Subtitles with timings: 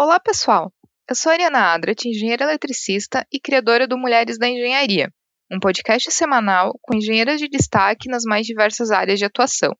[0.00, 0.72] Olá, pessoal!
[1.10, 5.12] Eu sou a Ariana Adrat, engenheira eletricista e criadora do Mulheres da Engenharia,
[5.50, 9.76] um podcast semanal com engenheiras de destaque nas mais diversas áreas de atuação.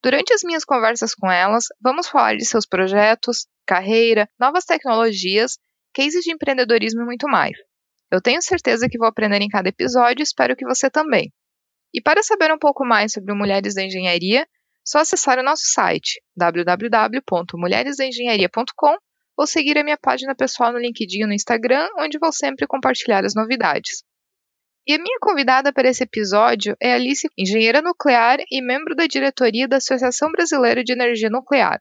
[0.00, 5.58] Durante as minhas conversas com elas, vamos falar de seus projetos, carreira, novas tecnologias,
[5.92, 7.58] cases de empreendedorismo e muito mais.
[8.12, 11.32] Eu tenho certeza que vou aprender em cada episódio e espero que você também.
[11.92, 14.46] E para saber um pouco mais sobre Mulheres da Engenharia,
[14.84, 18.96] só acessar o nosso site www.mulheresdaengenharia.com
[19.38, 23.24] ou seguir a minha página pessoal no LinkedIn e no Instagram, onde vou sempre compartilhar
[23.24, 24.02] as novidades.
[24.84, 29.68] E a minha convidada para esse episódio é Alice, engenheira nuclear e membro da diretoria
[29.68, 31.80] da Associação Brasileira de Energia Nuclear.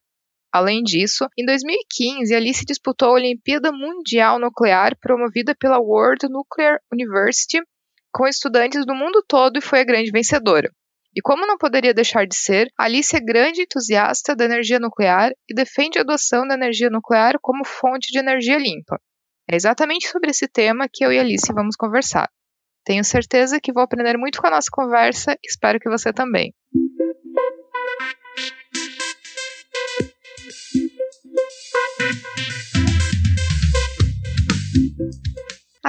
[0.53, 7.61] Além disso, em 2015, Alice disputou a Olimpíada Mundial Nuclear promovida pela World Nuclear University
[8.11, 10.71] com estudantes do mundo todo e foi a grande vencedora.
[11.17, 15.55] E como não poderia deixar de ser, Alice é grande entusiasta da energia nuclear e
[15.55, 19.01] defende a adoção da energia nuclear como fonte de energia limpa.
[19.49, 22.29] É exatamente sobre esse tema que eu e Alice vamos conversar.
[22.85, 26.53] Tenho certeza que vou aprender muito com a nossa conversa, espero que você também.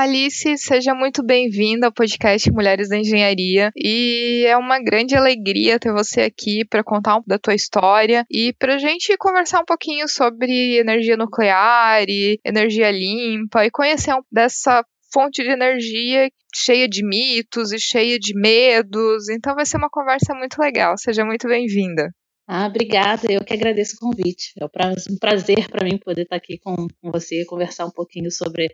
[0.01, 5.93] Alice, seja muito bem-vinda ao podcast Mulheres da Engenharia e é uma grande alegria ter
[5.93, 10.07] você aqui para contar um da tua história e para a gente conversar um pouquinho
[10.07, 17.05] sobre energia nuclear e energia limpa e conhecer um dessa fonte de energia cheia de
[17.05, 19.29] mitos e cheia de medos.
[19.29, 20.97] Então vai ser uma conversa muito legal.
[20.97, 22.09] Seja muito bem-vinda.
[22.47, 23.27] Ah, obrigada.
[23.29, 24.53] Eu que agradeço o convite.
[24.61, 28.31] É um prazer para mim poder estar aqui com, com você e conversar um pouquinho
[28.31, 28.69] sobre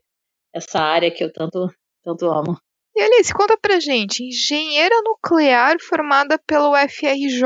[0.55, 1.69] essa área que eu tanto,
[2.03, 2.57] tanto amo.
[2.97, 7.43] E Alice, conta pra gente, engenheira nuclear formada pelo FRJ.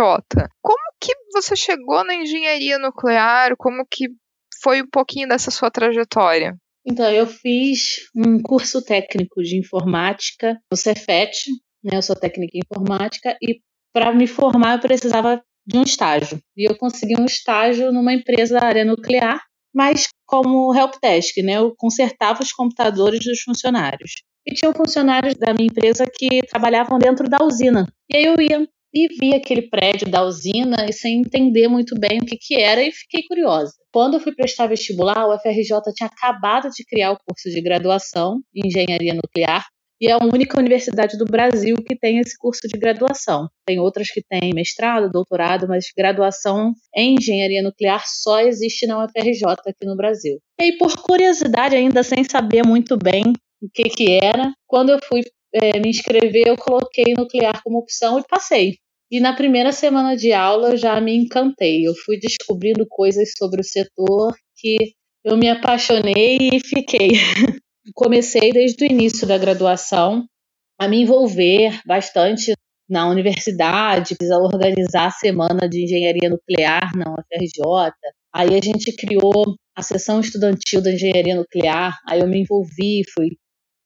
[0.60, 3.56] Como que você chegou na engenharia nuclear?
[3.56, 4.08] Como que
[4.62, 6.54] foi um pouquinho dessa sua trajetória?
[6.86, 11.50] Então, eu fiz um curso técnico de informática no Cefet,
[11.82, 11.96] né?
[11.96, 13.60] Eu sou técnica em informática e
[13.92, 16.38] para me formar eu precisava de um estágio.
[16.56, 19.40] E eu consegui um estágio numa empresa da área nuclear
[19.74, 21.58] mas como helpdesk, né?
[21.58, 24.22] Eu consertava os computadores dos funcionários.
[24.46, 27.86] E tinham funcionários da minha empresa que trabalhavam dentro da usina.
[28.10, 32.18] E aí eu ia e via aquele prédio da usina e sem entender muito bem
[32.18, 33.72] o que, que era e fiquei curiosa.
[33.92, 38.40] Quando eu fui prestar vestibular, o FRJ tinha acabado de criar o curso de graduação
[38.54, 39.66] em engenharia nuclear
[40.00, 43.48] e é a única universidade do Brasil que tem esse curso de graduação.
[43.66, 49.44] Tem outras que têm mestrado, doutorado, mas graduação em engenharia nuclear só existe na UFRJ
[49.66, 50.38] aqui no Brasil.
[50.60, 54.98] E aí, por curiosidade, ainda sem saber muito bem o que, que era, quando eu
[55.08, 55.22] fui
[55.52, 58.76] é, me inscrever, eu coloquei nuclear como opção e passei.
[59.10, 61.86] E na primeira semana de aula eu já me encantei.
[61.86, 64.76] Eu fui descobrindo coisas sobre o setor que
[65.24, 67.12] eu me apaixonei e fiquei.
[67.94, 70.26] comecei desde o início da graduação
[70.78, 72.52] a me envolver bastante
[72.88, 77.92] na universidade, a organizar a semana de engenharia nuclear na UFRJ.
[78.32, 83.30] Aí a gente criou a seção estudantil da engenharia nuclear, aí eu me envolvi, fui,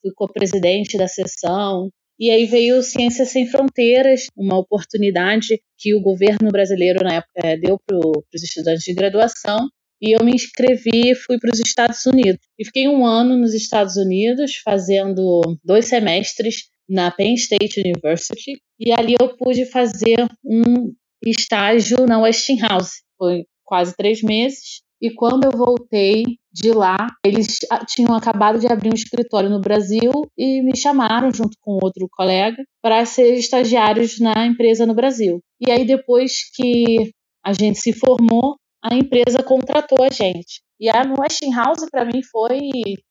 [0.00, 1.90] fui co-presidente da seção.
[2.18, 7.56] E aí veio Ciências Sem Fronteiras, uma oportunidade que o governo brasileiro na época eh,
[7.56, 9.68] deu para os estudantes de graduação
[10.02, 12.40] e eu me inscrevi e fui para os Estados Unidos.
[12.58, 18.60] E fiquei um ano nos Estados Unidos, fazendo dois semestres na Penn State University.
[18.80, 20.92] E ali eu pude fazer um
[21.24, 23.02] estágio na Westinghouse.
[23.16, 24.82] Foi quase três meses.
[25.00, 27.58] E quando eu voltei de lá, eles
[27.88, 32.62] tinham acabado de abrir um escritório no Brasil e me chamaram, junto com outro colega,
[32.80, 35.40] para ser estagiários na empresa no Brasil.
[35.60, 37.10] E aí, depois que
[37.44, 40.60] a gente se formou, a empresa contratou a gente.
[40.80, 42.58] E a Westinghouse, para mim, foi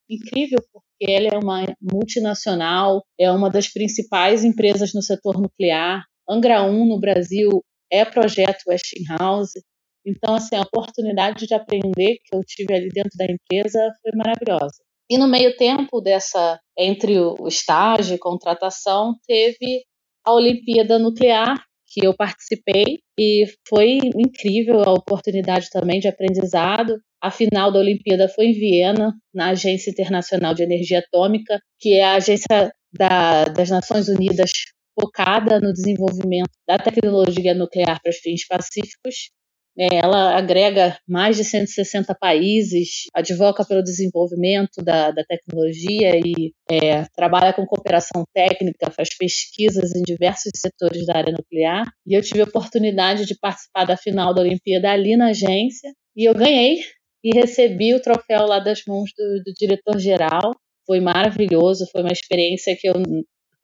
[0.08, 6.04] incrível, porque ela é uma multinacional, é uma das principais empresas no setor nuclear.
[6.28, 9.58] Angra 1 no Brasil é projeto Westinghouse.
[10.04, 14.82] Então, assim, a oportunidade de aprender que eu tive ali dentro da empresa foi maravilhosa.
[15.08, 19.84] E no meio tempo dessa, entre o estágio e contratação, teve
[20.24, 21.62] a Olimpíada Nuclear,
[21.92, 26.98] que eu participei e foi incrível a oportunidade também de aprendizado.
[27.22, 32.02] A final da Olimpíada foi em Viena, na Agência Internacional de Energia Atômica, que é
[32.02, 34.50] a agência da, das Nações Unidas
[34.98, 39.30] focada no desenvolvimento da tecnologia nuclear para os fins pacíficos.
[39.78, 47.04] É, ela agrega mais de 160 países, advoca pelo desenvolvimento da, da tecnologia e é,
[47.14, 51.86] trabalha com cooperação técnica, faz pesquisas em diversos setores da área nuclear.
[52.06, 56.28] E eu tive a oportunidade de participar da final da Olimpíada ali na agência e
[56.28, 56.78] eu ganhei
[57.24, 60.54] e recebi o troféu lá das mãos do, do diretor-geral.
[60.86, 62.94] Foi maravilhoso, foi uma experiência que eu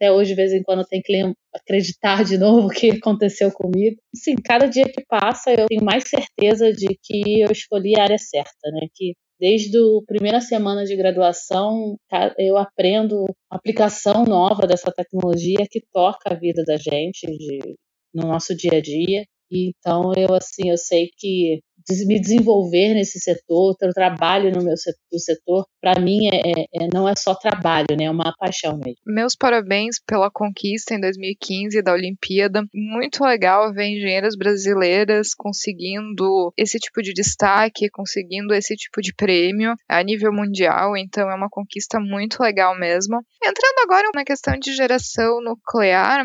[0.01, 3.97] até hoje, de vez em quando, tenho que acreditar de novo o que aconteceu comigo.
[4.15, 8.19] Sim, cada dia que passa, eu tenho mais certeza de que eu escolhi a área
[8.19, 8.87] certa, né?
[8.95, 11.97] Que desde a primeira semana de graduação,
[12.39, 17.77] eu aprendo aplicação nova dessa tecnologia que toca a vida da gente de,
[18.15, 19.25] no nosso dia a dia.
[19.51, 21.61] Então eu assim, eu sei que
[22.07, 26.89] me desenvolver nesse setor, ter trabalho no meu setor, setor para mim é, é, é,
[26.93, 28.05] não é só trabalho, né?
[28.05, 29.01] É uma paixão mesmo.
[29.07, 32.63] Meus parabéns pela conquista em 2015 da Olimpíada.
[32.75, 39.75] Muito legal ver engenheiras brasileiras conseguindo esse tipo de destaque, conseguindo esse tipo de prêmio
[39.89, 40.97] a nível mundial.
[40.97, 43.19] Então é uma conquista muito legal mesmo.
[43.43, 46.25] Entrando agora na questão de geração nuclear,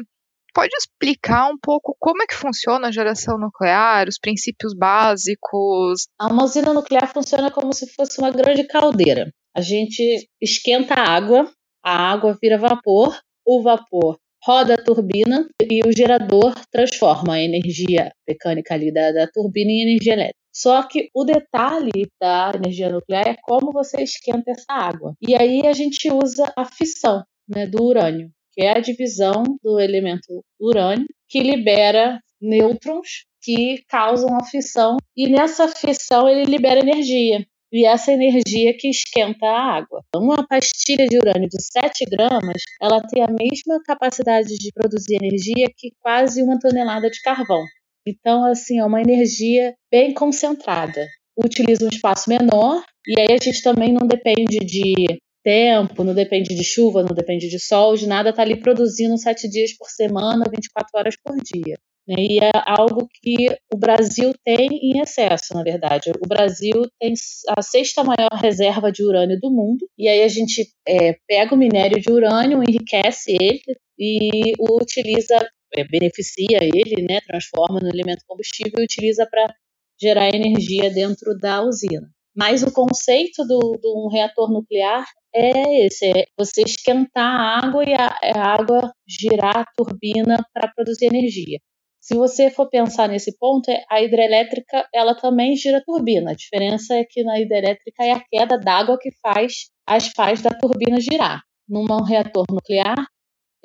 [0.53, 6.07] pode explicar um pouco como é que funciona a geração nuclear, os princípios básicos?
[6.21, 9.31] Uma usina nuclear funciona como se fosse uma grande caldeira.
[9.55, 11.51] A gente esquenta a água,
[11.83, 18.11] a água vira vapor, o vapor roda a turbina e o gerador transforma a energia
[18.27, 20.39] mecânica ali da, da turbina em energia elétrica.
[20.53, 25.15] Só que o detalhe da energia nuclear é como você esquenta essa água.
[25.21, 29.79] E aí a gente usa a fissão né, do urânio que é a divisão do
[29.79, 37.45] elemento urânio, que libera nêutrons que causam a fissão, e nessa fissão ele libera energia.
[37.71, 40.03] E essa energia que esquenta a água.
[40.15, 45.65] Uma pastilha de urânio de 7 gramas, ela tem a mesma capacidade de produzir energia
[45.75, 47.63] que quase uma tonelada de carvão.
[48.07, 51.07] Então, assim, é uma energia bem concentrada.
[51.35, 56.55] Utiliza um espaço menor, e aí a gente também não depende de tempo, não depende
[56.55, 60.45] de chuva, não depende de sol, de nada, está ali produzindo sete dias por semana,
[60.49, 61.77] 24 horas por dia.
[62.07, 62.15] Né?
[62.17, 66.11] E é algo que o Brasil tem em excesso, na verdade.
[66.21, 67.13] O Brasil tem
[67.49, 71.57] a sexta maior reserva de urânio do mundo, e aí a gente é, pega o
[71.57, 73.61] minério de urânio, enriquece ele
[73.97, 75.37] e o utiliza,
[75.75, 77.19] é, beneficia ele, né?
[77.25, 79.53] transforma no elemento combustível e utiliza para
[79.99, 82.09] gerar energia dentro da usina.
[82.35, 87.93] Mas o conceito de um reator nuclear é esse: é você esquentar a água e
[87.93, 91.59] a, a água girar a turbina para produzir energia.
[91.99, 96.31] Se você for pensar nesse ponto, é, a hidrelétrica ela também gira a turbina.
[96.31, 100.49] A diferença é que na hidrelétrica é a queda d'água que faz as pás da
[100.49, 101.41] turbina girar.
[101.67, 102.97] Num reator nuclear,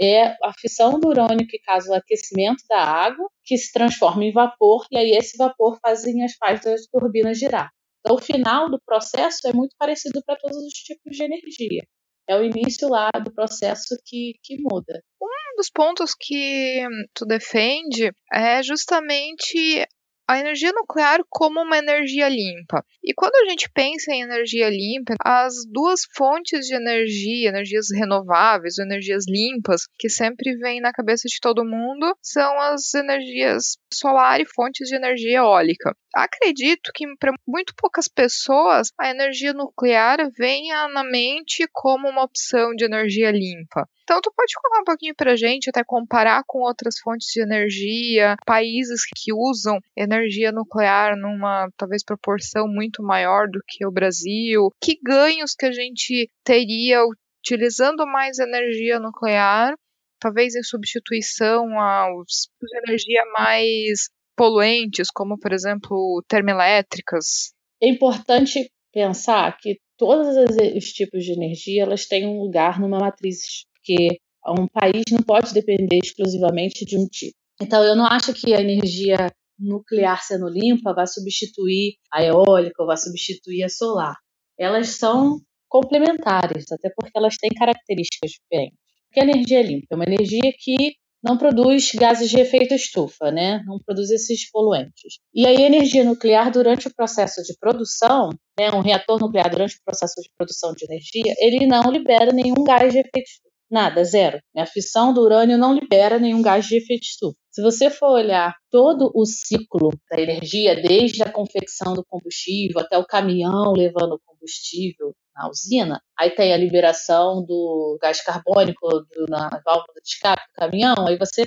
[0.00, 4.32] é a fissão do urânio que causa o aquecimento da água, que se transforma em
[4.32, 7.70] vapor, e aí esse vapor faz as pás das turbinas girar.
[8.00, 11.82] Então, o final do processo é muito parecido para todos os tipos de energia.
[12.28, 15.02] É o início lá do processo que, que muda.
[15.20, 16.84] Um dos pontos que
[17.14, 19.86] tu defende é justamente
[20.28, 22.84] a energia nuclear como uma energia limpa.
[23.02, 28.76] E quando a gente pensa em energia limpa, as duas fontes de energia, energias renováveis
[28.78, 34.40] ou energias limpas, que sempre vêm na cabeça de todo mundo, são as energias solar
[34.40, 35.94] e fontes de energia eólica.
[36.14, 42.74] Acredito que para muito poucas pessoas a energia nuclear venha na mente como uma opção
[42.74, 43.88] de energia limpa.
[44.08, 48.36] Então, tu pode contar um pouquinho para gente, até comparar com outras fontes de energia,
[48.46, 54.98] países que usam energia nuclear numa talvez proporção muito maior do que o Brasil, que
[55.02, 57.02] ganhos que a gente teria
[57.38, 59.74] utilizando mais energia nuclear,
[60.18, 62.48] talvez em substituição aos
[62.86, 67.52] energia mais poluentes, como por exemplo termoelétricas.
[67.82, 73.64] É importante pensar que todos os tipos de energia elas têm um lugar numa matriz
[73.74, 77.36] porque um país não pode depender exclusivamente de um tipo.
[77.60, 82.86] Então, eu não acho que a energia nuclear sendo limpa vai substituir a eólica ou
[82.86, 84.16] vai substituir a solar.
[84.56, 88.78] Elas são complementares, até porque elas têm características diferentes.
[89.12, 89.86] Que é energia limpa?
[89.90, 93.62] É uma energia que não produz gases de efeito estufa, né?
[93.66, 95.18] Não produz esses poluentes.
[95.34, 99.76] E aí, a energia nuclear, durante o processo de produção, né, um reator nuclear, durante
[99.76, 103.47] o processo de produção de energia, ele não libera nenhum gás de efeito estufa.
[103.70, 104.40] Nada, zero.
[104.56, 107.36] A fissão do urânio não libera nenhum gás de efeito estufa.
[107.50, 112.96] Se você for olhar todo o ciclo da energia, desde a confecção do combustível até
[112.96, 119.26] o caminhão levando o combustível na usina, aí tem a liberação do gás carbônico do,
[119.28, 121.46] na válvula de escape do caminhão, aí você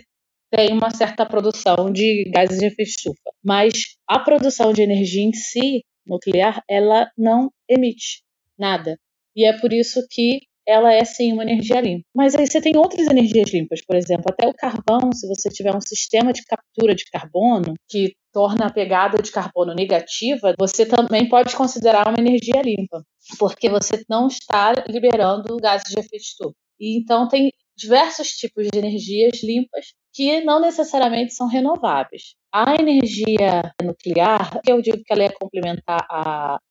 [0.52, 3.32] tem uma certa produção de gases de efeito estufa.
[3.44, 3.74] Mas
[4.08, 8.22] a produção de energia em si, nuclear, ela não emite
[8.60, 8.98] nada.
[9.36, 12.06] E é por isso que ela é sim uma energia limpa.
[12.16, 15.76] Mas aí você tem outras energias limpas, por exemplo, até o carvão, se você tiver
[15.76, 21.28] um sistema de captura de carbono que torna a pegada de carbono negativa, você também
[21.28, 23.04] pode considerar uma energia limpa,
[23.38, 26.56] porque você não está liberando gases de efeito estufa.
[26.80, 32.36] E então tem diversos tipos de energias limpas que não necessariamente são renováveis.
[32.54, 36.06] A energia nuclear, eu digo que ela é complementar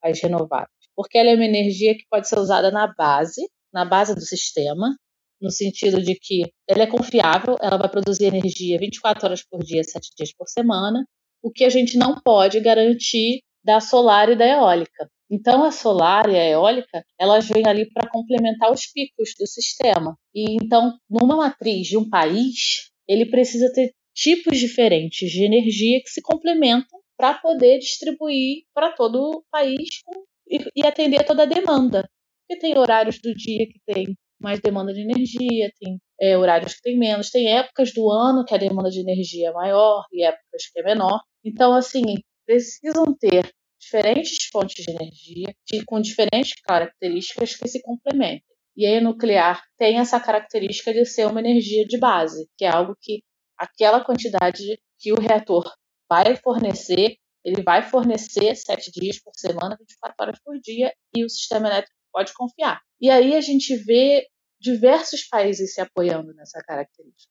[0.03, 3.43] às renováveis, porque ela é uma energia que pode ser usada na base,
[3.73, 4.97] na base do sistema,
[5.41, 9.83] no sentido de que ela é confiável, ela vai produzir energia 24 horas por dia,
[9.83, 11.05] 7 dias por semana,
[11.43, 15.09] o que a gente não pode garantir da solar e da eólica.
[15.31, 20.17] Então, a solar e a eólica, elas vêm ali para complementar os picos do sistema.
[20.35, 26.11] E então, numa matriz de um país, ele precisa ter tipos diferentes de energia que
[26.11, 30.01] se complementam para poder distribuir para todo o país
[30.49, 32.09] e atender toda a demanda.
[32.51, 36.83] Porque tem horários do dia que tem mais demanda de energia, tem é, horários que
[36.83, 40.67] tem menos, tem épocas do ano que a demanda de energia é maior e épocas
[40.73, 41.21] que é menor.
[41.45, 42.03] Então, assim,
[42.45, 43.49] precisam ter
[43.81, 48.43] diferentes fontes de energia de, com diferentes características que se complementem.
[48.77, 52.69] E aí, a nuclear tem essa característica de ser uma energia de base, que é
[52.69, 53.23] algo que
[53.57, 55.73] aquela quantidade que o reator
[56.09, 57.15] vai fornecer,
[57.45, 62.00] ele vai fornecer sete dias por semana, 24 horas por dia, e o sistema elétrico
[62.13, 62.81] pode confiar.
[63.01, 64.27] E aí a gente vê
[64.61, 67.31] diversos países se apoiando nessa característica.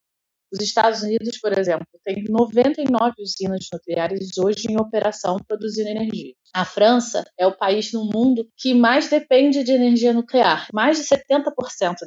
[0.51, 6.33] Os Estados Unidos, por exemplo, tem 99 usinas nucleares hoje em operação produzindo energia.
[6.55, 10.67] A França é o país no mundo que mais depende de energia nuclear.
[10.73, 11.53] Mais de 70%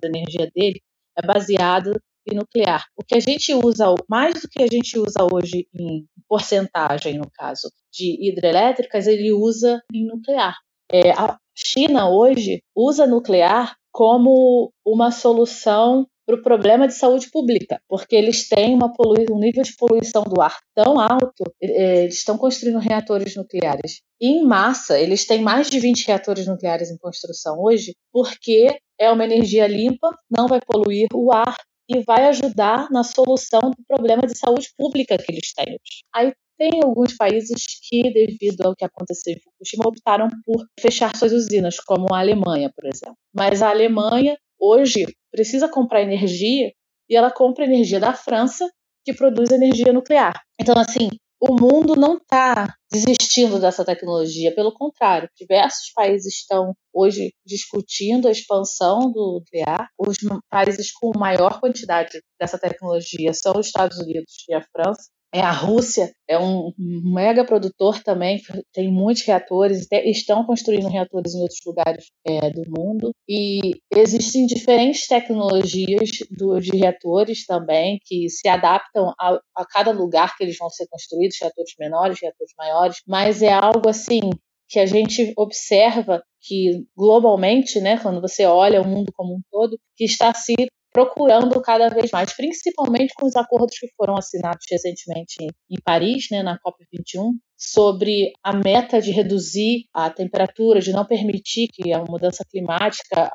[0.03, 0.83] da energia dele
[1.17, 1.93] é baseado
[2.29, 2.85] em nuclear.
[2.97, 7.31] O que a gente usa, mais do que a gente usa hoje em porcentagem, no
[7.31, 10.57] caso, de hidrelétricas, ele usa em nuclear.
[10.93, 17.81] É, a China hoje usa nuclear como uma solução para o problema de saúde pública,
[17.89, 18.93] porque eles têm uma
[19.31, 24.99] um nível de poluição do ar tão alto, eles estão construindo reatores nucleares em massa,
[25.01, 30.17] eles têm mais de 20 reatores nucleares em construção hoje, porque é uma energia limpa,
[30.31, 31.57] não vai poluir o ar
[31.89, 35.77] e vai ajudar na solução do problema de saúde pública que eles têm.
[36.15, 41.33] Aí tem alguns países que, devido ao que aconteceu em Fukushima, optaram por fechar suas
[41.33, 43.17] usinas, como a Alemanha, por exemplo.
[43.35, 46.73] Mas a Alemanha hoje precisa comprar energia
[47.09, 48.69] e ela compra energia da França,
[49.05, 50.41] que produz energia nuclear.
[50.61, 51.09] Então, assim,
[51.41, 58.31] o mundo não está desistindo dessa tecnologia, pelo contrário, diversos países estão hoje discutindo a
[58.31, 59.89] expansão do nuclear.
[59.99, 60.19] Os
[60.49, 65.11] países com maior quantidade dessa tecnologia são os Estados Unidos e a França.
[65.35, 68.39] É, a Rússia é um mega produtor também,
[68.73, 73.13] tem muitos reatores, estão construindo reatores em outros lugares é, do mundo.
[73.27, 80.37] E existem diferentes tecnologias do, de reatores também que se adaptam a, a cada lugar
[80.37, 84.21] que eles vão ser construídos reatores menores, reatores maiores, mas é algo assim
[84.69, 89.79] que a gente observa que globalmente, né, quando você olha o mundo como um todo,
[89.97, 90.55] que está se
[90.93, 96.43] procurando cada vez mais, principalmente com os acordos que foram assinados recentemente em Paris, né,
[96.43, 102.45] na COP21, sobre a meta de reduzir a temperatura, de não permitir que a mudança
[102.51, 103.31] climática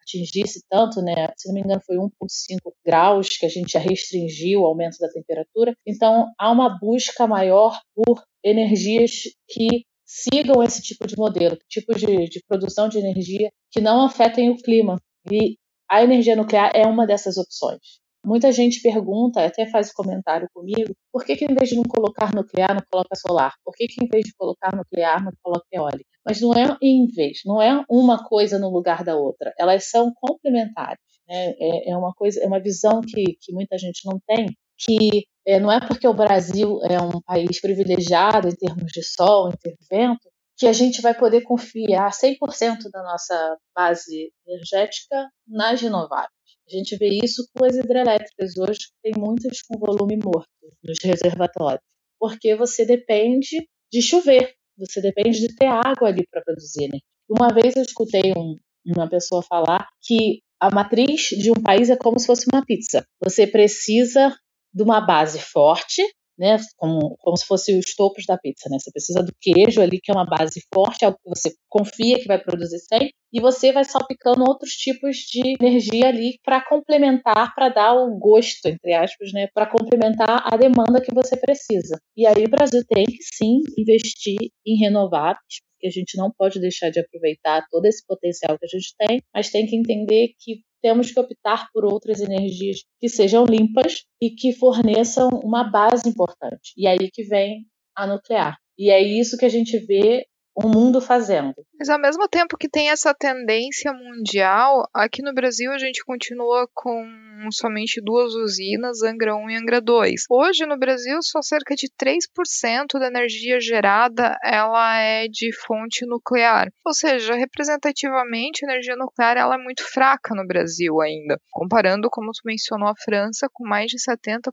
[0.00, 1.28] atingisse tanto, né?
[1.36, 5.08] Se não me engano, foi 1,5 graus que a gente já restringiu o aumento da
[5.08, 5.74] temperatura.
[5.84, 12.28] Então, há uma busca maior por energias que sigam esse tipo de modelo, tipos de,
[12.28, 14.96] de produção de energia que não afetem o clima.
[15.30, 15.56] E
[15.92, 18.00] a energia nuclear é uma dessas opções.
[18.24, 22.34] Muita gente pergunta, até faz comentário comigo, por que, que em vez de não colocar
[22.34, 23.52] nuclear, não coloca solar?
[23.62, 26.08] Por que, que em vez de colocar nuclear, não coloca eólica?
[26.24, 29.52] Mas não é em vez, não é uma coisa no lugar da outra.
[29.58, 31.02] Elas são complementares.
[31.28, 31.52] Né?
[31.60, 34.46] É, é uma coisa, é uma visão que, que muita gente não tem,
[34.78, 39.50] que é, não é porque o Brasil é um país privilegiado em termos de sol,
[39.50, 40.31] em ter vento,
[40.62, 46.30] que a gente vai poder confiar 100% da nossa base energética nas renováveis.
[46.68, 50.46] A gente vê isso com as hidrelétricas hoje, que tem muitas com volume morto
[50.84, 51.82] nos reservatórios,
[52.16, 56.86] porque você depende de chover, você depende de ter água ali para produzir.
[56.86, 57.00] Né?
[57.28, 58.54] Uma vez eu escutei um,
[58.86, 63.04] uma pessoa falar que a matriz de um país é como se fosse uma pizza.
[63.20, 64.32] Você precisa
[64.72, 66.00] de uma base forte,
[66.38, 66.56] né?
[66.76, 68.78] Como, como se fosse os topos da pizza, né?
[68.78, 72.26] Você precisa do queijo ali, que é uma base forte, algo que você confia que
[72.26, 77.68] vai produzir sempre, e você vai salpicando outros tipos de energia ali para complementar, para
[77.68, 81.98] dar o gosto, entre aspas, né, para complementar a demanda que você precisa.
[82.16, 84.36] E aí o Brasil tem que sim investir
[84.66, 88.68] em renováveis, porque a gente não pode deixar de aproveitar todo esse potencial que a
[88.68, 93.44] gente tem, mas tem que entender que temos que optar por outras energias que sejam
[93.44, 96.72] limpas e que forneçam uma base importante.
[96.76, 97.64] E aí que vem
[97.96, 98.58] a nuclear.
[98.76, 101.54] E é isso que a gente vê o mundo fazendo.
[101.78, 106.68] Mas ao mesmo tempo que tem essa tendência mundial, aqui no Brasil a gente continua
[106.74, 107.04] com
[107.50, 110.24] somente duas usinas, Angra 1 e Angra 2.
[110.30, 116.68] Hoje no Brasil só cerca de 3% da energia gerada ela é de fonte nuclear.
[116.86, 122.30] Ou seja, representativamente a energia nuclear ela é muito fraca no Brasil ainda, comparando como
[122.30, 124.50] tu mencionou a França com mais de 70%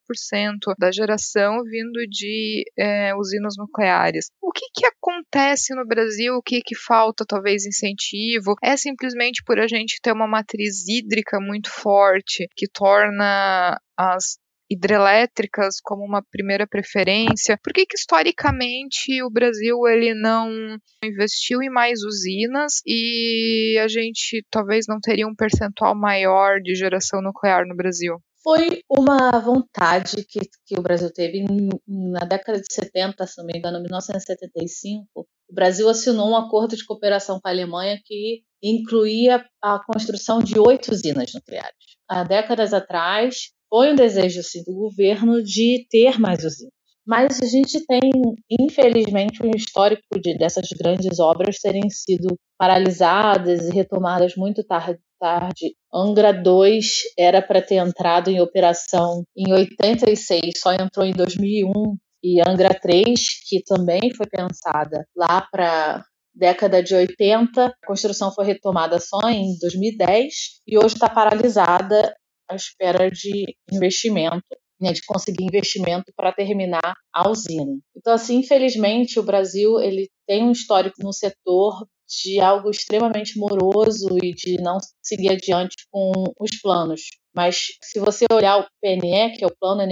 [0.79, 4.31] da geração vindo de é, usinas nucleares.
[4.41, 9.59] O que que acontece no Brasil, o que, que falta, talvez incentivo, é simplesmente por
[9.59, 14.37] a gente ter uma matriz hídrica muito forte, que torna as
[14.71, 17.57] hidrelétricas como uma primeira preferência?
[17.63, 24.45] Por que, que historicamente o Brasil ele não investiu em mais usinas e a gente
[24.51, 28.21] talvez não teria um percentual maior de geração nuclear no Brasil?
[28.41, 31.45] Foi uma vontade que, que o Brasil teve
[31.87, 35.05] na década de 70, se não me engano, 1975.
[35.15, 40.57] O Brasil assinou um acordo de cooperação com a Alemanha que incluía a construção de
[40.57, 41.97] oito usinas nucleares.
[42.07, 46.79] Há décadas atrás, foi um desejo assim, do governo de ter mais usinas.
[47.05, 48.11] Mas a gente tem,
[48.49, 55.75] infelizmente, um histórico de, dessas grandes obras terem sido paralisadas e retomadas muito tarde, tarde.
[55.93, 56.85] Angra 2
[57.17, 61.95] era para ter entrado em operação em 86, só entrou em 2001.
[62.21, 66.03] E Angra 3, que também foi pensada lá para
[66.35, 70.33] década de 80, a construção foi retomada só em 2010
[70.67, 72.15] e hoje está paralisada
[72.49, 74.45] à espera de investimento,
[74.79, 77.77] né, de conseguir investimento para terminar a usina.
[77.95, 84.17] Então, assim, infelizmente, o Brasil ele tem um histórico no setor de algo extremamente moroso
[84.21, 87.01] e de não seguir adiante com os planos.
[87.35, 89.83] Mas se você olhar o PNE, que é o Plano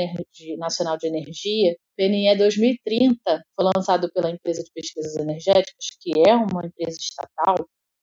[0.57, 3.17] Nacional de Energia, PNE 2030
[3.55, 7.55] foi lançado pela empresa de pesquisas energéticas, que é uma empresa estatal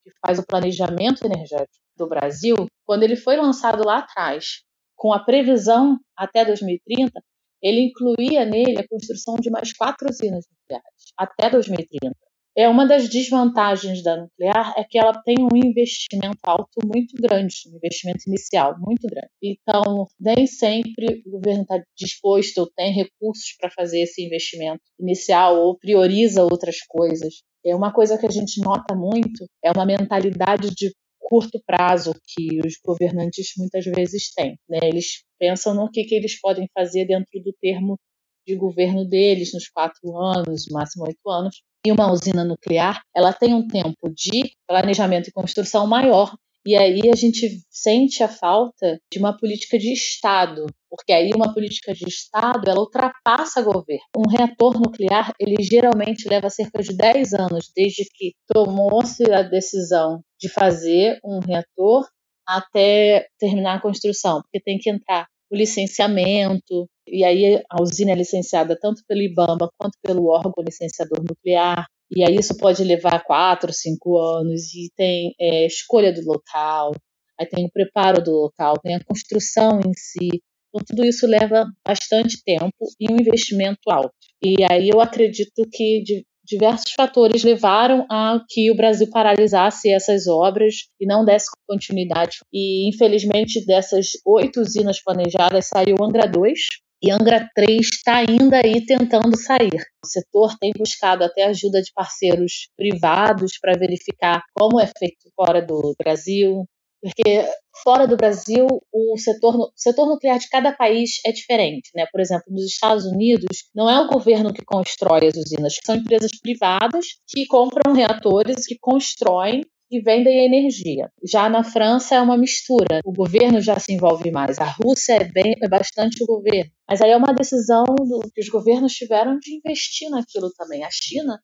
[0.05, 2.55] que faz o planejamento energético do Brasil.
[2.87, 4.63] Quando ele foi lançado lá atrás,
[4.97, 7.13] com a previsão até 2030,
[7.61, 12.15] ele incluía nele a construção de mais quatro usinas nucleares até 2030.
[12.57, 17.55] É uma das desvantagens da nuclear é que ela tem um investimento alto muito grande,
[17.67, 19.29] um investimento inicial muito grande.
[19.43, 25.57] Então, nem sempre o governo está disposto ou tem recursos para fazer esse investimento inicial
[25.57, 27.43] ou prioriza outras coisas.
[27.67, 32.61] É uma coisa que a gente nota muito é uma mentalidade de curto prazo que
[32.65, 34.57] os governantes muitas vezes têm.
[34.69, 34.79] Né?
[34.85, 37.99] Eles pensam no que, que eles podem fazer dentro do termo
[38.47, 43.55] de governo deles nos quatro anos, máximo oito anos, e uma usina nuclear, ela tem
[43.55, 46.35] um tempo de planejamento e construção maior.
[46.67, 51.53] E aí a gente sente a falta de uma política de Estado, porque aí uma
[51.53, 54.03] política de Estado ela ultrapassa governo.
[54.17, 60.23] Um reator nuclear ele geralmente leva cerca de 10 anos desde que tomou-se a decisão
[60.41, 62.09] de fazer um reator
[62.47, 68.15] até terminar a construção, porque tem que entrar o licenciamento, e aí a usina é
[68.15, 73.73] licenciada tanto pelo IBAMA quanto pelo órgão licenciador nuclear, e aí isso pode levar quatro,
[73.73, 76.95] cinco anos, e tem é, escolha do local,
[77.39, 81.67] aí tem o preparo do local, tem a construção em si, então tudo isso leva
[81.87, 84.15] bastante tempo e um investimento alto.
[84.43, 90.27] E aí eu acredito que de, diversos fatores levaram a que o Brasil paralisasse essas
[90.27, 92.39] obras e não desse continuidade.
[92.53, 96.59] E, infelizmente, dessas oito usinas planejadas, saiu Angra 2,
[97.05, 99.77] e Angra 3 está ainda aí tentando sair.
[100.03, 105.61] O setor tem buscado até ajuda de parceiros privados para verificar como é feito fora
[105.61, 106.65] do Brasil,
[107.03, 107.47] porque
[107.83, 112.07] fora do Brasil o setor, o setor nuclear de cada país é diferente, né?
[112.11, 116.31] Por exemplo, nos Estados Unidos não é o governo que constrói as usinas, são empresas
[116.41, 119.61] privadas que compram reatores, que constroem
[119.91, 121.11] e vendem energia.
[121.23, 123.01] Já na França é uma mistura.
[123.05, 124.59] O governo já se envolve mais.
[124.59, 126.71] A Rússia é, bem, é bastante o governo.
[126.89, 130.85] Mas aí é uma decisão do, que os governos tiveram de investir naquilo também.
[130.85, 131.41] A China,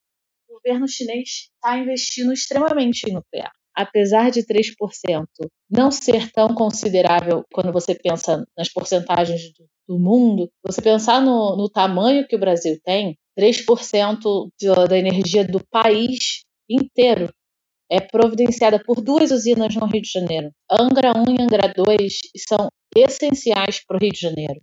[0.48, 3.52] o governo chinês está investindo extremamente em nuclear.
[3.74, 5.26] Apesar de 3%
[5.70, 11.56] não ser tão considerável quando você pensa nas porcentagens do, do mundo, você pensar no,
[11.56, 17.32] no tamanho que o Brasil tem, 3% de, da energia do país inteiro
[17.90, 20.50] é providenciada por duas usinas no Rio de Janeiro.
[20.70, 24.60] Angra 1 e Angra 2 são essenciais para o Rio de Janeiro.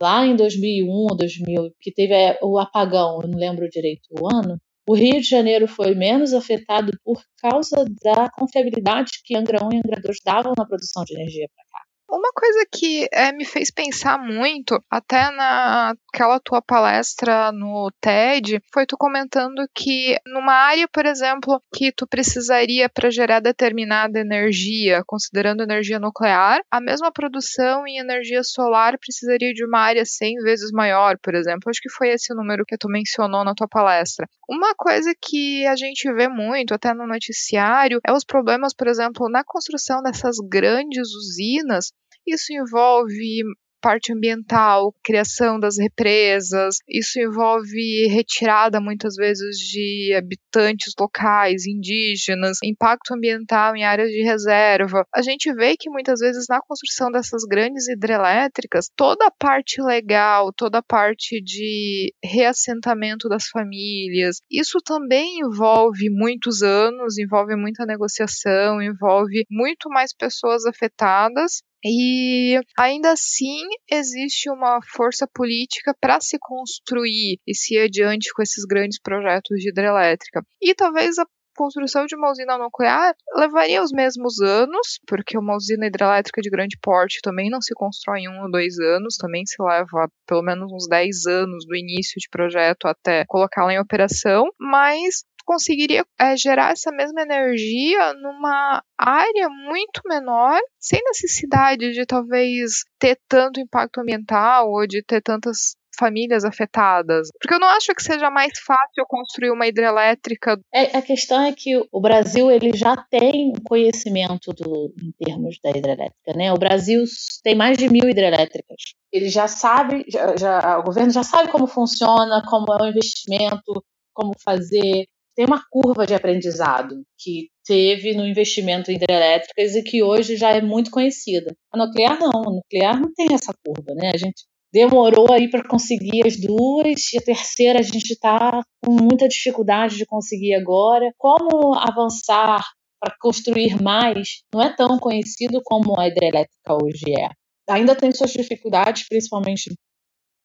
[0.00, 4.26] Lá em 2001 ou 2000, que teve é, o apagão, eu não lembro direito o
[4.34, 9.72] ano, o Rio de Janeiro foi menos afetado por causa da confiabilidade que Angra 1
[9.72, 11.89] e Angra 2 davam na produção de energia para cá.
[12.12, 18.84] Uma coisa que é, me fez pensar muito, até naquela tua palestra no TED, foi
[18.84, 25.62] tu comentando que numa área, por exemplo, que tu precisaria para gerar determinada energia, considerando
[25.62, 31.16] energia nuclear, a mesma produção em energia solar precisaria de uma área 100 vezes maior,
[31.22, 31.70] por exemplo.
[31.70, 34.26] Acho que foi esse número que tu mencionou na tua palestra.
[34.48, 39.28] Uma coisa que a gente vê muito, até no noticiário, é os problemas, por exemplo,
[39.30, 41.92] na construção dessas grandes usinas
[42.26, 43.42] isso envolve
[43.80, 53.14] parte ambiental, criação das represas, isso envolve retirada muitas vezes de habitantes locais, indígenas, impacto
[53.14, 55.04] ambiental em áreas de reserva.
[55.14, 60.52] A gente vê que muitas vezes na construção dessas grandes hidrelétricas, toda a parte legal,
[60.52, 68.82] toda a parte de reassentamento das famílias, isso também envolve muitos anos, envolve muita negociação,
[68.82, 77.38] envolve muito mais pessoas afetadas e ainda assim existe uma força política para se construir
[77.46, 80.42] e se adiante com esses grandes projetos de hidrelétrica.
[80.60, 85.86] E talvez a construção de uma usina nuclear levaria os mesmos anos, porque uma usina
[85.86, 89.62] hidrelétrica de grande porte também não se constrói em um ou dois anos, também se
[89.62, 95.24] leva pelo menos uns 10 anos do início de projeto até colocá-la em operação, mas
[95.50, 103.18] conseguiria é, gerar essa mesma energia numa área muito menor, sem necessidade de talvez ter
[103.28, 107.30] tanto impacto ambiental ou de ter tantas famílias afetadas?
[107.40, 110.56] Porque eu não acho que seja mais fácil construir uma hidrelétrica.
[110.72, 115.70] É, a questão é que o Brasil ele já tem conhecimento do, em termos da
[115.70, 116.52] hidrelétrica, né?
[116.52, 117.02] O Brasil
[117.42, 118.94] tem mais de mil hidrelétricas.
[119.12, 123.84] Ele já sabe, já, já, o governo já sabe como funciona, como é o investimento,
[124.14, 125.08] como fazer
[125.40, 130.50] tem uma curva de aprendizado que teve no investimento em hidrelétricas e que hoje já
[130.50, 131.56] é muito conhecida.
[131.72, 134.10] A nuclear não, a nuclear não tem essa curva, né?
[134.12, 138.92] A gente demorou aí para conseguir as duas e a terceira a gente está com
[138.92, 141.10] muita dificuldade de conseguir agora.
[141.16, 142.62] Como avançar
[143.00, 147.30] para construir mais não é tão conhecido como a hidrelétrica hoje é.
[147.66, 149.72] Ainda tem suas dificuldades, principalmente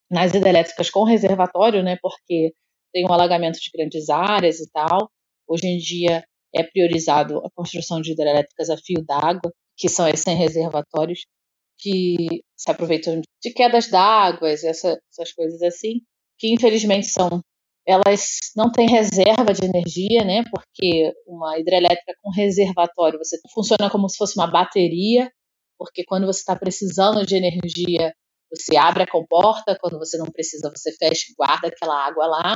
[0.10, 1.98] nas hidrelétricas com reservatório, né?
[2.02, 2.54] Porque
[2.96, 5.12] tem um alagamento de grandes áreas e tal.
[5.46, 6.24] Hoje em dia
[6.56, 11.26] é priorizado a construção de hidrelétricas a fio d'água, que são esses reservatórios
[11.78, 16.00] que se aproveitam de quedas d'água, essa, essas coisas assim,
[16.40, 17.42] que infelizmente são
[17.86, 20.44] elas não têm reserva de energia, né?
[20.50, 25.30] Porque uma hidrelétrica com reservatório você funciona como se fosse uma bateria,
[25.78, 28.14] porque quando você está precisando de energia
[28.50, 32.56] você abre a comporta, quando você não precisa você fecha e guarda aquela água lá.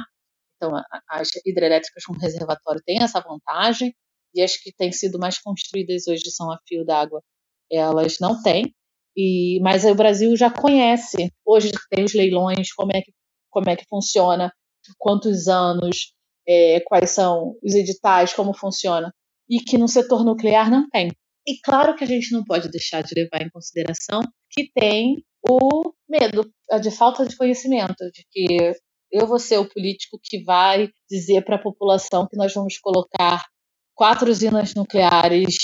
[0.62, 0.72] Então,
[1.10, 3.96] as hidrelétricas com reservatório têm essa vantagem,
[4.36, 7.24] e as que têm sido mais construídas hoje são a fio d'água,
[7.72, 8.76] elas não têm.
[9.18, 13.12] E, mas o Brasil já conhece, hoje tem os leilões, como é que,
[13.50, 14.54] como é que funciona,
[14.98, 16.14] quantos anos,
[16.48, 19.14] é, quais são os editais, como funciona,
[19.50, 21.10] e que no setor nuclear não tem.
[21.48, 25.94] E claro que a gente não pode deixar de levar em consideração que tem o
[26.08, 28.74] medo, de falta de conhecimento, de que
[29.12, 33.46] eu vou ser o político que vai dizer para a população que nós vamos colocar
[33.96, 35.56] quatro usinas nucleares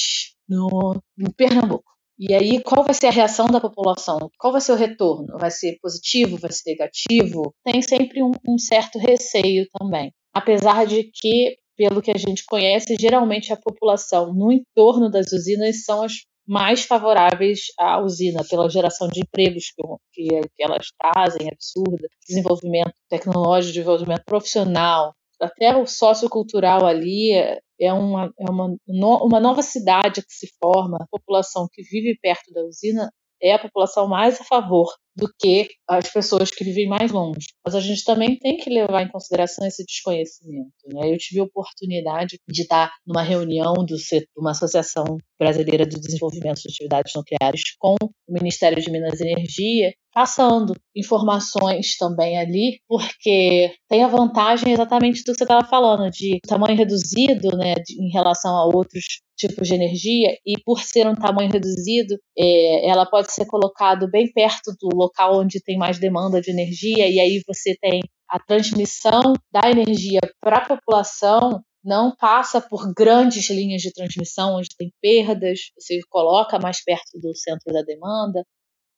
[0.47, 1.01] no,
[1.37, 1.95] Pernambuco.
[2.17, 4.29] E aí, qual vai ser a reação da população?
[4.39, 5.37] Qual vai ser o retorno?
[5.37, 6.37] Vai ser positivo?
[6.37, 7.53] Vai ser negativo?
[7.63, 10.13] Tem sempre um, um certo receio também.
[10.33, 15.83] Apesar de que, pelo que a gente conhece, geralmente a população no entorno das usinas
[15.83, 16.13] são as
[16.47, 22.93] mais favoráveis à usina pela geração de empregos que, que, que elas trazem, absurda, desenvolvimento
[23.09, 30.21] tecnológico, desenvolvimento profissional, até o sociocultural ali é, é uma, é uma, uma nova cidade
[30.21, 34.43] que se forma, a população que vive perto da usina é a população mais a
[34.43, 37.47] favor do que as pessoas que vivem mais longe.
[37.63, 40.71] Mas a gente também tem que levar em consideração esse desconhecimento.
[40.93, 41.11] Né?
[41.11, 43.95] Eu tive a oportunidade de estar numa reunião de
[44.37, 45.05] uma associação
[45.39, 51.97] brasileira do desenvolvimento de atividades nucleares com o Ministério de Minas e Energia, passando informações
[51.97, 57.55] também ali, porque tem a vantagem exatamente do que você estava falando, de tamanho reduzido
[57.57, 59.03] né, de, em relação a outros
[59.37, 64.31] tipos de energia, e por ser um tamanho reduzido, é, ela pode ser colocado bem
[64.31, 69.33] perto do local onde tem mais demanda de energia, e aí você tem a transmissão
[69.51, 75.59] da energia para a população não passa por grandes linhas de transmissão onde tem perdas,
[75.77, 78.43] você coloca mais perto do centro da demanda.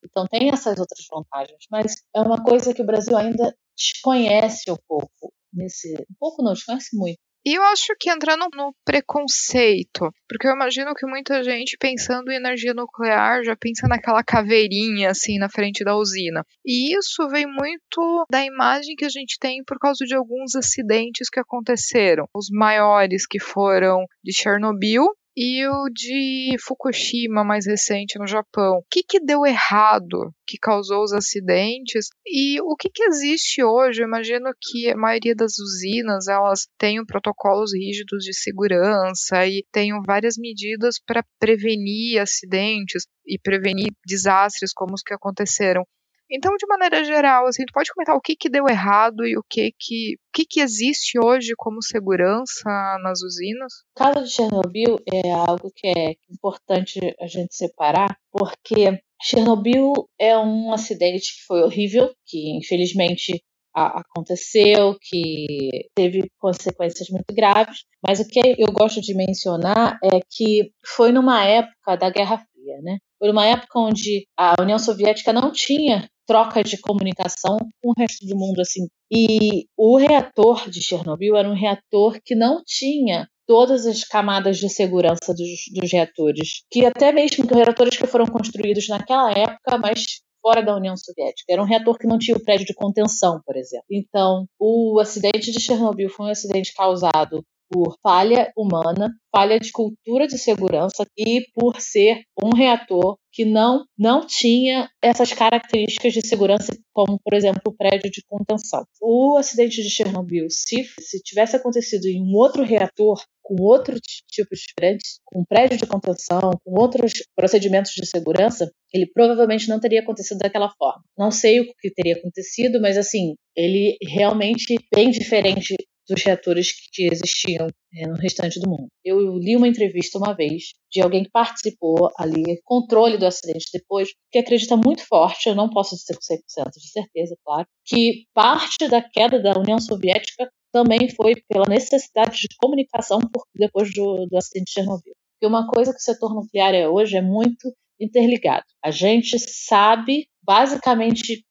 [0.04, 4.78] Então tem essas outras vantagens, mas é uma coisa que o Brasil ainda desconhece um
[4.88, 10.46] pouco nesse, um pouco não, desconhece muito e eu acho que entrando no preconceito, porque
[10.46, 15.48] eu imagino que muita gente pensando em energia nuclear já pensa naquela caveirinha assim na
[15.48, 16.46] frente da usina.
[16.66, 21.30] E isso vem muito da imagem que a gente tem por causa de alguns acidentes
[21.30, 22.28] que aconteceram.
[22.36, 25.06] Os maiores que foram de Chernobyl
[25.39, 28.80] e o de Fukushima, mais recente, no Japão.
[28.80, 32.08] O que, que deu errado que causou os acidentes?
[32.26, 34.02] E o que, que existe hoje?
[34.02, 40.02] Eu imagino que a maioria das usinas elas tenham protocolos rígidos de segurança e tenham
[40.02, 45.84] várias medidas para prevenir acidentes e prevenir desastres como os que aconteceram.
[46.30, 49.44] Então, de maneira geral, assim, tu pode comentar o que, que deu errado e o
[49.50, 52.70] que que, o que que existe hoje como segurança
[53.02, 53.74] nas usinas?
[53.96, 60.38] O caso de Chernobyl é algo que é importante a gente separar, porque Chernobyl é
[60.38, 63.42] um acidente que foi horrível, que infelizmente
[63.74, 70.72] aconteceu, que teve consequências muito graves, mas o que eu gosto de mencionar é que
[70.84, 72.98] foi numa época da Guerra Fria, né?
[73.20, 78.26] Foi uma época onde a União Soviética não tinha troca de comunicação com o resto
[78.28, 78.88] do mundo assim.
[79.10, 84.70] E o reator de Chernobyl era um reator que não tinha todas as camadas de
[84.70, 90.22] segurança dos, dos reatores, que até mesmo que reatores que foram construídos naquela época, mas
[90.42, 91.52] fora da União Soviética.
[91.52, 93.86] Era um reator que não tinha o prédio de contenção, por exemplo.
[93.90, 100.27] Então, o acidente de Chernobyl foi um acidente causado por falha humana, falha de cultura
[100.27, 106.75] de segurança e por ser um reator que não, não tinha essas características de segurança,
[106.91, 108.84] como, por exemplo, o prédio de contenção.
[108.99, 114.49] O acidente de Chernobyl, se, se tivesse acontecido em um outro reator, com outro tipo
[114.56, 120.39] de com prédio de contenção, com outros procedimentos de segurança, ele provavelmente não teria acontecido
[120.39, 121.03] daquela forma.
[121.17, 125.75] Não sei o que teria acontecido, mas assim, ele realmente bem diferente
[126.08, 128.88] dos reatores que existiam é, no restante do mundo.
[129.04, 134.10] Eu li uma entrevista uma vez de alguém que participou ali, controle do acidente depois,
[134.32, 138.88] que acredita muito forte, eu não posso dizer com 100% de certeza, claro, que parte
[138.88, 144.38] da queda da União Soviética também foi pela necessidade de comunicação por, depois do, do
[144.38, 145.13] acidente de Chernobyl.
[145.34, 148.65] Porque uma coisa que o setor nuclear é hoje é muito interligado.
[148.84, 151.43] A gente sabe, basicamente,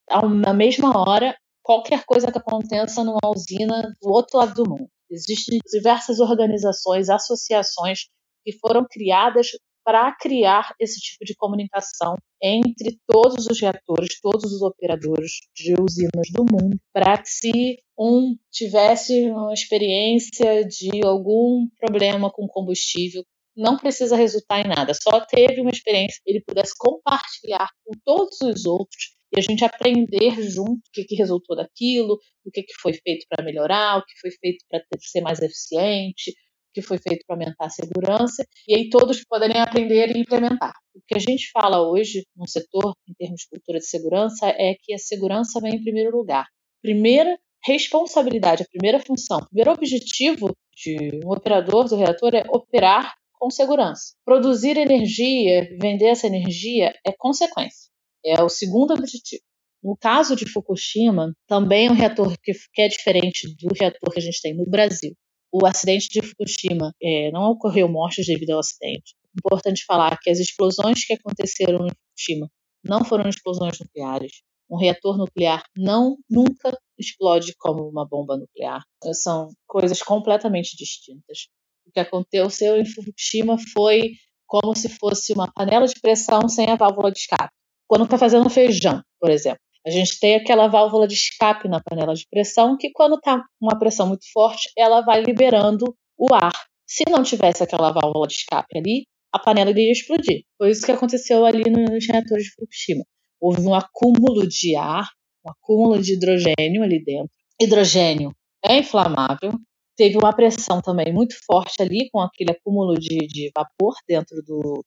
[0.42, 4.88] na mesma hora, qualquer coisa que aconteça numa usina do outro lado do mundo.
[5.10, 8.06] Existem diversas organizações, associações
[8.44, 9.48] que foram criadas
[9.84, 16.28] para criar esse tipo de comunicação entre todos os reatores, todos os operadores de usinas
[16.32, 23.24] do mundo, para que se um tivesse uma experiência de algum problema com combustível,
[23.56, 28.66] não precisa resultar em nada, só teve uma experiência, ele pudesse compartilhar com todos os
[28.66, 32.92] outros e a gente aprender junto o que, que resultou daquilo, o que, que foi
[32.92, 36.34] feito para melhorar, o que foi feito para ser mais eficiente, o
[36.74, 40.72] que foi feito para aumentar a segurança, e aí todos poderem aprender e implementar.
[40.94, 44.74] O que a gente fala hoje no setor, em termos de cultura de segurança, é
[44.80, 46.46] que a segurança vem em primeiro lugar.
[46.82, 53.14] Primeira responsabilidade, a primeira função, o primeiro objetivo de um operador do reator é operar
[53.32, 54.14] com segurança.
[54.24, 57.90] Produzir energia, vender essa energia é consequência.
[58.26, 59.42] É o segundo objetivo.
[59.80, 64.18] No caso de Fukushima, também é um reator que, que é diferente do reator que
[64.18, 65.14] a gente tem no Brasil.
[65.52, 69.14] O acidente de Fukushima é, não ocorreu mortes devido ao acidente.
[69.38, 72.50] Importante falar que as explosões que aconteceram em Fukushima
[72.82, 74.42] não foram explosões nucleares.
[74.68, 78.82] Um reator nuclear não nunca explode como uma bomba nuclear.
[79.12, 81.46] São coisas completamente distintas.
[81.86, 84.14] O que aconteceu em Fukushima foi
[84.48, 87.54] como se fosse uma panela de pressão sem a válvula de escape
[87.86, 89.60] quando está fazendo feijão, por exemplo.
[89.86, 93.78] A gente tem aquela válvula de escape na panela de pressão que, quando está uma
[93.78, 96.52] pressão muito forte, ela vai liberando o ar.
[96.84, 100.42] Se não tivesse aquela válvula de escape ali, a panela iria explodir.
[100.58, 103.04] Foi isso que aconteceu ali nos reatores de Fukushima.
[103.40, 105.06] Houve um acúmulo de ar,
[105.44, 107.30] um acúmulo de hidrogênio ali dentro.
[107.60, 108.32] Hidrogênio
[108.64, 109.52] é inflamável.
[109.96, 114.84] Teve uma pressão também muito forte ali, com aquele acúmulo de, de vapor dentro do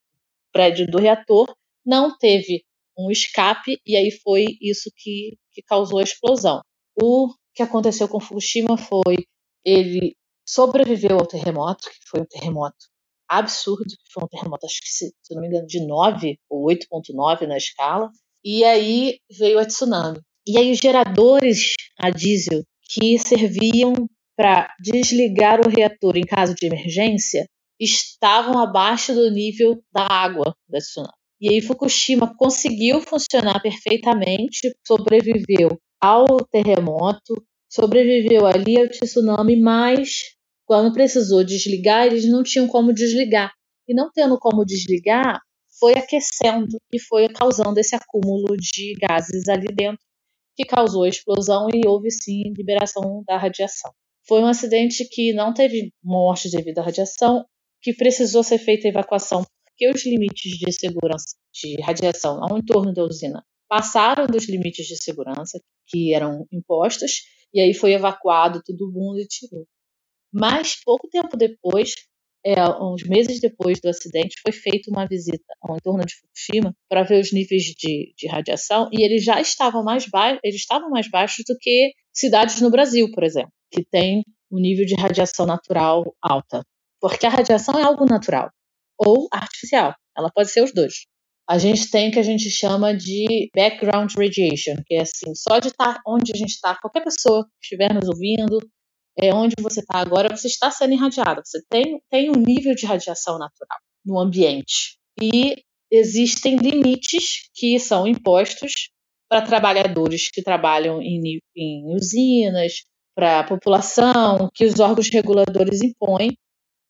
[0.52, 1.48] prédio do reator.
[1.86, 2.64] Não teve
[3.00, 6.62] um escape, e aí foi isso que, que causou a explosão.
[7.02, 9.18] O que aconteceu com Fukushima foi
[9.64, 10.16] ele
[10.48, 12.76] sobreviveu ao terremoto, que foi um terremoto
[13.30, 16.68] absurdo, que foi um terremoto, acho que se, se não me engano, de 9 ou
[16.68, 18.10] 8.9 na escala,
[18.44, 20.20] e aí veio a tsunami.
[20.48, 23.94] E aí os geradores a diesel que serviam
[24.36, 27.46] para desligar o reator em caso de emergência
[27.80, 31.19] estavam abaixo do nível da água da tsunami.
[31.42, 40.22] E aí Fukushima conseguiu funcionar perfeitamente, sobreviveu ao terremoto, sobreviveu ali ao tsunami, mas
[40.66, 43.54] quando precisou desligar, eles não tinham como desligar.
[43.88, 45.40] E não tendo como desligar,
[45.80, 50.04] foi aquecendo e foi causando esse acúmulo de gases ali dentro,
[50.56, 53.92] que causou a explosão e houve sim liberação da radiação.
[54.28, 57.46] Foi um acidente que não teve morte devido à radiação,
[57.82, 59.44] que precisou ser feita evacuação
[59.80, 65.02] porque os limites de segurança de radiação ao entorno da usina passaram dos limites de
[65.02, 67.22] segurança que eram impostos
[67.54, 69.66] e aí foi evacuado todo mundo e tirou.
[70.34, 71.94] Mas pouco tempo depois,
[72.46, 77.04] é, uns meses depois do acidente, foi feita uma visita ao entorno de Fukushima para
[77.04, 81.10] ver os níveis de, de radiação e eles já estavam mais baixos, eles estavam mais
[81.10, 86.04] baixos do que cidades no Brasil, por exemplo, que tem um nível de radiação natural
[86.22, 86.64] alta.
[87.00, 88.52] Porque a radiação é algo natural
[89.00, 89.96] ou artificial.
[90.18, 91.06] Ela pode ser os dois.
[91.50, 95.58] A gente tem o que a gente chama de background radiation, que é assim, só
[95.58, 98.60] de estar onde a gente está, qualquer pessoa que estiver nos ouvindo,
[99.18, 101.42] é onde você está agora, você está sendo irradiado.
[101.44, 104.98] Você tem, tem um nível de radiação natural no ambiente.
[105.20, 105.56] E
[105.92, 108.90] existem limites que são impostos
[109.28, 112.84] para trabalhadores que trabalham em, em usinas,
[113.16, 116.38] para a população, que os órgãos reguladores impõem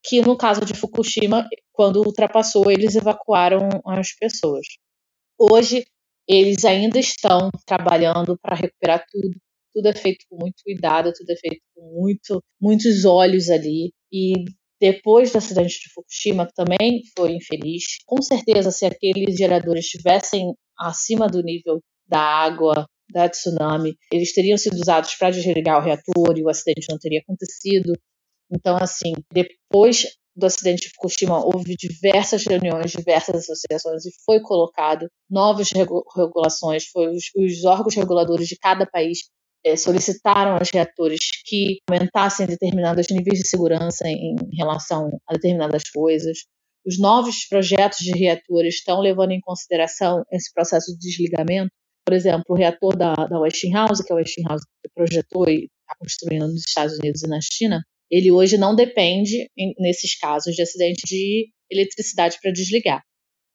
[0.04, 1.48] que no caso de Fukushima,
[1.80, 4.68] quando ultrapassou, eles evacuaram as pessoas.
[5.40, 5.86] Hoje,
[6.28, 9.40] eles ainda estão trabalhando para recuperar tudo.
[9.74, 13.94] Tudo é feito com muito cuidado, tudo é feito com muito, muitos olhos ali.
[14.12, 14.34] E
[14.78, 20.54] depois do acidente de Fukushima, que também foi infeliz, com certeza, se aqueles geradores estivessem
[20.78, 26.38] acima do nível da água, da tsunami, eles teriam sido usados para desligar o reator
[26.38, 27.94] e o acidente não teria acontecido.
[28.52, 35.08] Então, assim, depois do acidente de Fukushima, houve diversas reuniões, diversas associações e foi colocado
[35.30, 36.86] novas regu regulações.
[36.86, 39.20] Foi os, os, órgãos reguladores de cada país
[39.66, 45.84] é, solicitaram aos reatores que aumentassem determinados níveis de segurança em, em relação a determinadas
[45.94, 46.40] coisas.
[46.86, 51.72] Os novos projetos de reatores estão levando em consideração esse processo de desligamento.
[52.06, 56.48] Por exemplo, o reator da, da Westinghouse, que é o Westinghouse projetou e está construindo
[56.48, 61.50] nos Estados Unidos e na China, ele hoje não depende, nesses casos de acidente, de
[61.70, 63.04] eletricidade para desligar.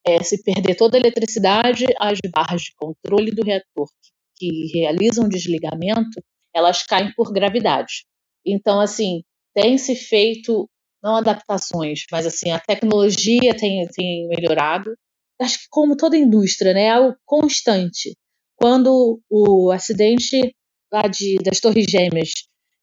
[0.06, 3.88] É, se perder toda a eletricidade, as barras de controle do reator
[4.36, 6.22] que, que realizam o desligamento,
[6.54, 8.04] elas caem por gravidade.
[8.46, 9.22] Então, assim,
[9.54, 10.68] tem se feito,
[11.02, 14.94] não adaptações, mas assim, a tecnologia tem, tem melhorado.
[15.40, 18.14] Acho que como toda indústria, né, é algo constante.
[18.56, 20.54] Quando o acidente
[20.92, 22.30] lá de, das Torres Gêmeas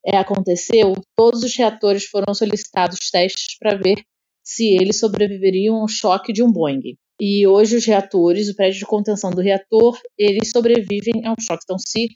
[0.06, 4.04] é, aconteceu, todos os reatores foram solicitados testes para ver
[4.44, 6.98] se eles sobreviveriam ao choque de um Boeing.
[7.20, 11.64] E hoje os reatores, o prédio de contenção do reator, eles sobrevivem ao choque.
[11.64, 12.08] Então, se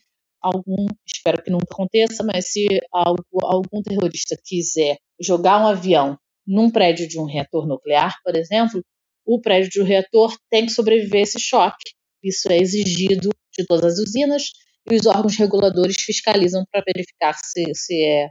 [0.42, 6.72] algum, espero que nunca aconteça, mas se algum, algum terrorista quiser jogar um avião num
[6.72, 8.82] prédio de um reator nuclear, por exemplo,
[9.26, 11.92] o prédio de um reator tem que sobreviver a esse choque.
[12.24, 14.44] Isso é exigido de todas as usinas
[14.90, 18.30] e os órgãos reguladores fiscalizam para verificar se, se é,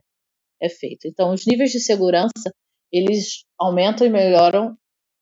[0.63, 1.07] é feito.
[1.07, 2.53] Então, os níveis de segurança
[2.93, 4.77] eles aumentam e melhoram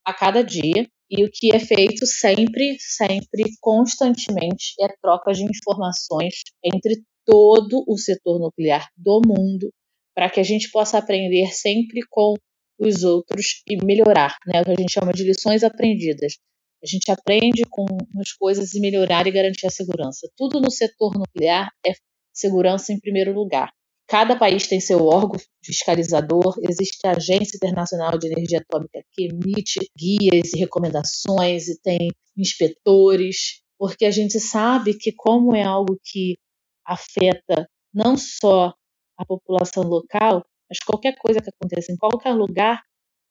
[0.05, 6.35] a cada dia e o que é feito sempre, sempre, constantemente é troca de informações
[6.65, 9.71] entre todo o setor nuclear do mundo
[10.15, 12.35] para que a gente possa aprender sempre com
[12.79, 14.61] os outros e melhorar, né?
[14.61, 16.35] O que a gente chama de lições aprendidas.
[16.83, 17.87] A gente aprende com
[18.21, 20.29] as coisas e melhorar e garantir a segurança.
[20.37, 21.93] Tudo no setor nuclear é
[22.33, 23.71] segurança em primeiro lugar.
[24.09, 29.79] Cada país tem seu órgão fiscalizador, existe a Agência Internacional de Energia Atômica que emite
[29.97, 36.37] guias e recomendações e tem inspetores, porque a gente sabe que como é algo que
[36.85, 38.75] afeta não só
[39.17, 42.83] a população local, mas qualquer coisa que aconteça em qualquer lugar,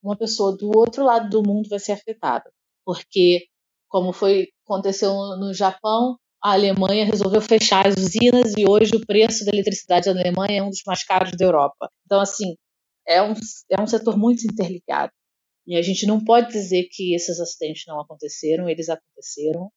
[0.02, 2.50] uma pessoa do outro lado do mundo vai ser afetada
[2.86, 3.46] porque,
[3.90, 9.46] como foi aconteceu no Japão, a Alemanha resolveu fechar as usinas e hoje o preço
[9.46, 11.90] da eletricidade na Alemanha é um dos mais caros da Europa.
[12.06, 12.56] Então, assim,
[13.08, 13.34] é um,
[13.70, 15.12] é um setor muito interligado.
[15.68, 19.70] E a gente não pode dizer que esses acidentes não aconteceram, eles aconteceram.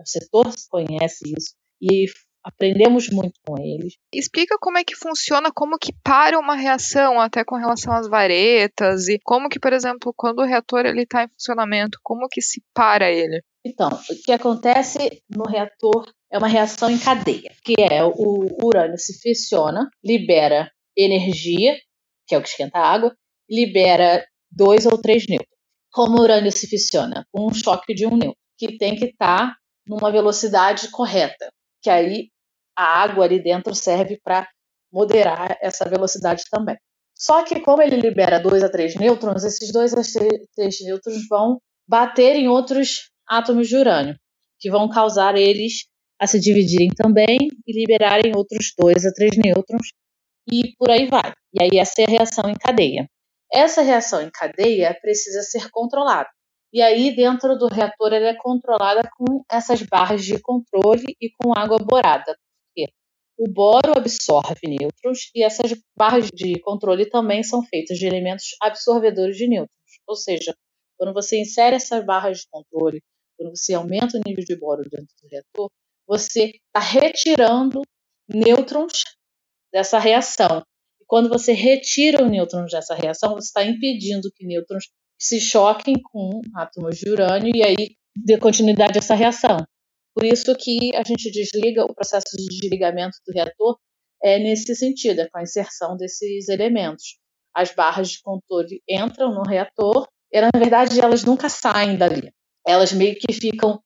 [0.00, 2.06] O setor conhece isso e
[2.44, 3.94] aprendemos muito com eles.
[4.12, 9.08] Explica como é que funciona, como que para uma reação, até com relação às varetas,
[9.08, 13.10] e como que, por exemplo, quando o reator está em funcionamento, como que se para
[13.10, 13.42] ele?
[13.64, 18.98] Então, o que acontece no reator é uma reação em cadeia, que é o urânio
[18.98, 21.76] se fissiona, libera energia,
[22.26, 23.14] que é o que esquenta a água,
[23.48, 25.50] libera dois ou três nêutrons.
[25.92, 27.26] Como o urânio se fissiona?
[27.32, 29.56] Com um choque de um nêutron, que tem que estar tá
[29.86, 31.50] numa velocidade correta,
[31.82, 32.28] que aí
[32.76, 34.48] a água ali dentro serve para
[34.92, 36.76] moderar essa velocidade também.
[37.14, 40.00] Só que como ele libera dois a três nêutrons, esses dois a
[40.56, 44.16] três nêutrons vão bater em outros átomos de urânio,
[44.58, 45.84] que vão causar eles
[46.18, 49.88] a se dividirem também e liberarem outros dois a três nêutrons,
[50.50, 51.32] e por aí vai.
[51.52, 53.06] E aí essa é a reação em cadeia.
[53.52, 56.28] Essa reação em cadeia precisa ser controlada.
[56.72, 61.52] E aí, dentro do reator, ela é controlada com essas barras de controle e com
[61.52, 62.36] água borada.
[62.66, 62.92] Porque
[63.36, 69.36] o boro absorve nêutrons e essas barras de controle também são feitas de elementos absorvedores
[69.36, 69.70] de nêutrons.
[70.06, 70.54] Ou seja,
[70.96, 73.02] quando você insere essas barras de controle,
[73.36, 75.70] quando você aumenta o nível de boro dentro do reator,
[76.06, 77.82] você está retirando
[78.28, 79.02] nêutrons
[79.72, 80.62] dessa reação.
[81.00, 84.84] E quando você retira os nêutrons dessa reação, você está impedindo que nêutrons
[85.20, 89.58] se choquem com átomos de urânio e aí dê continuidade a essa reação.
[90.14, 93.78] Por isso que a gente desliga o processo de desligamento do reator
[94.22, 97.18] é nesse sentido, é com a inserção desses elementos.
[97.54, 102.32] As barras de controle entram no reator e, na verdade, elas nunca saem dali.
[102.66, 103.80] Elas meio que ficam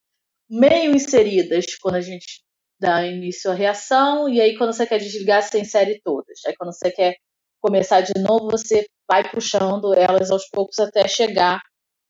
[0.49, 2.43] meio inseridas quando a gente
[2.81, 6.41] dá início à reação, e aí quando você quer desligar, você insere todas.
[6.47, 7.17] Aí quando você quer
[7.65, 11.63] começar de novo, você vai puxando elas aos poucos até chegar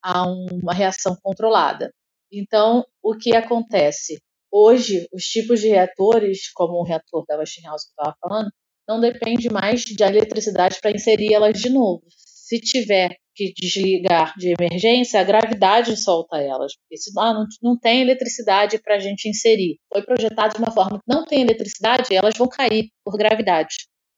[0.02, 1.92] a uma reação controlada.
[2.32, 4.20] Então, o que acontece?
[4.50, 8.50] Hoje, os tipos de reatores, como o reator da Westinghouse que eu estava falando,
[8.88, 12.02] não depende mais de eletricidade para inserir elas de novo.
[12.08, 16.72] Se tiver que desligar de emergência, a gravidade solta elas.
[16.76, 19.78] Porque se ah, não, não tem eletricidade para a gente inserir.
[19.92, 23.76] Foi projetado de uma forma que não tem eletricidade, elas vão cair por gravidade.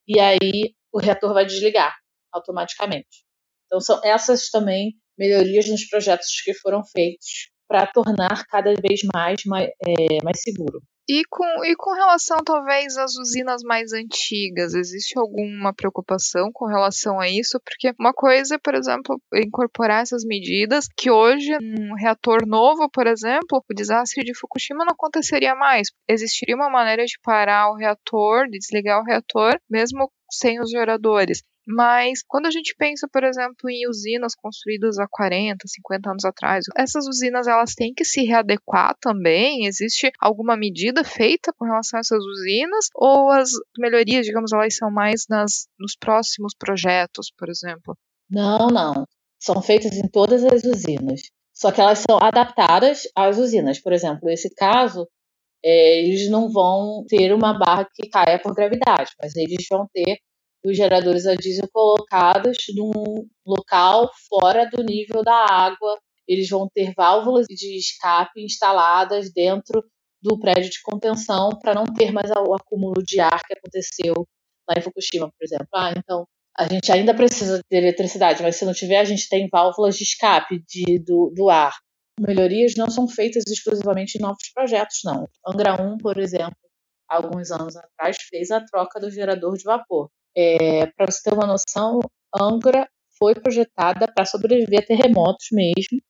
[0.09, 1.95] E aí o reator vai desligar
[2.33, 3.27] automaticamente.
[3.67, 9.43] Então, são essas também melhorias nos projetos que foram feitos para tornar cada vez mais,
[9.45, 10.81] mais, é, mais seguro.
[11.09, 17.21] E com, e com relação, talvez, às usinas mais antigas, existe alguma preocupação com relação
[17.21, 17.61] a isso?
[17.65, 23.63] Porque uma coisa, por exemplo, incorporar essas medidas, que hoje, um reator novo, por exemplo,
[23.71, 25.89] o desastre de Fukushima não aconteceria mais.
[26.09, 31.43] Existiria uma maneira de parar o reator, de desligar o reator, mesmo sem os geradores.
[31.67, 36.65] Mas quando a gente pensa, por exemplo, em usinas construídas há 40, 50 anos atrás,
[36.77, 39.67] essas usinas elas têm que se readequar também?
[39.67, 42.87] Existe alguma medida feita com relação a essas usinas?
[42.95, 47.97] Ou as melhorias, digamos, elas são mais nas, nos próximos projetos, por exemplo?
[48.31, 49.05] Não, não.
[49.41, 51.21] São feitas em todas as usinas.
[51.53, 53.81] Só que elas são adaptadas às usinas.
[53.81, 55.09] Por exemplo, nesse caso,
[55.65, 60.19] é, eles não vão ter uma barra que caia por gravidade, mas eles vão ter
[60.65, 65.99] os geradores a diesel colocados num local fora do nível da água.
[66.27, 69.85] Eles vão ter válvulas de escape instaladas dentro
[70.21, 74.27] do prédio de contenção para não ter mais o acúmulo de ar que aconteceu
[74.69, 75.69] lá em Fukushima, por exemplo.
[75.73, 76.27] Ah, então
[76.59, 80.03] a gente ainda precisa de eletricidade, mas se não tiver, a gente tem válvulas de
[80.03, 81.75] escape de, do, do ar.
[82.19, 85.29] Melhorias não são feitas exclusivamente em novos projetos, não.
[85.47, 86.57] Angra 1, por exemplo,
[87.09, 90.09] alguns anos atrás, fez a troca do gerador de vapor.
[90.37, 92.01] É, para você ter uma noção,
[92.39, 92.89] Angra
[93.19, 96.01] foi projetada para sobreviver a terremotos mesmo,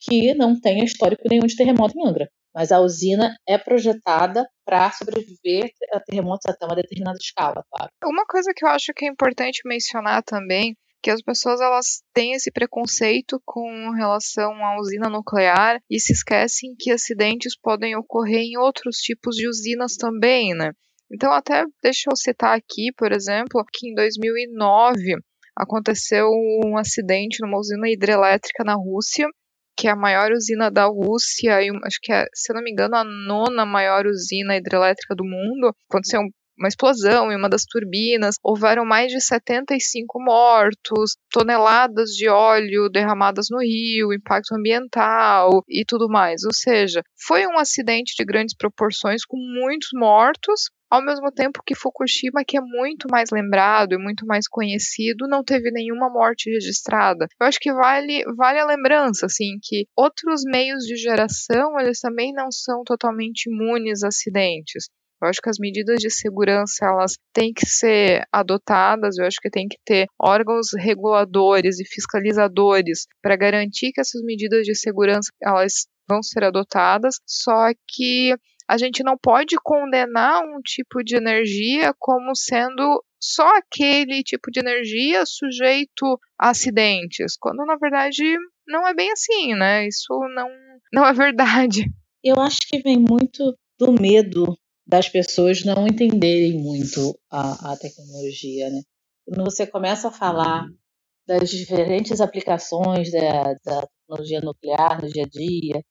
[0.00, 2.28] que não tem histórico nenhum de terremoto em Angra.
[2.54, 7.90] Mas a usina é projetada para sobreviver a terremotos até uma determinada escala, claro.
[8.04, 12.32] Uma coisa que eu acho que é importante mencionar também que as pessoas elas têm
[12.32, 18.56] esse preconceito com relação à usina nuclear e se esquecem que acidentes podem ocorrer em
[18.56, 20.72] outros tipos de usinas também, né?
[21.12, 25.16] Então, até deixa eu citar aqui, por exemplo, que em 2009
[25.54, 26.26] aconteceu
[26.64, 29.26] um acidente numa usina hidrelétrica na Rússia,
[29.76, 32.96] que é a maior usina da Rússia, e acho que é, se não me engano,
[32.96, 35.76] a nona maior usina hidrelétrica do mundo.
[35.86, 36.22] Aconteceu
[36.58, 43.46] uma explosão em uma das turbinas, houveram mais de 75 mortos, toneladas de óleo derramadas
[43.50, 46.44] no rio, impacto ambiental e tudo mais.
[46.44, 51.74] Ou seja, foi um acidente de grandes proporções com muitos mortos, ao mesmo tempo que
[51.74, 57.26] Fukushima, que é muito mais lembrado e muito mais conhecido, não teve nenhuma morte registrada.
[57.40, 62.32] Eu acho que vale, vale a lembrança, assim, que outros meios de geração, eles também
[62.32, 64.88] não são totalmente imunes a acidentes.
[65.24, 69.50] Eu acho que as medidas de segurança elas têm que ser adotadas, eu acho que
[69.50, 75.86] tem que ter órgãos reguladores e fiscalizadores para garantir que essas medidas de segurança elas
[76.06, 78.34] vão ser adotadas, só que
[78.68, 84.60] a gente não pode condenar um tipo de energia como sendo só aquele tipo de
[84.60, 88.22] energia sujeito a acidentes, quando na verdade
[88.66, 89.86] não é bem assim, né?
[89.86, 90.48] Isso não,
[90.92, 91.84] não é verdade.
[92.22, 94.56] Eu acho que vem muito do medo
[94.86, 98.82] das pessoas não entenderem muito a, a tecnologia, né?
[99.26, 100.66] Quando você começa a falar
[101.26, 105.82] das diferentes aplicações da, da tecnologia nuclear no dia a dia,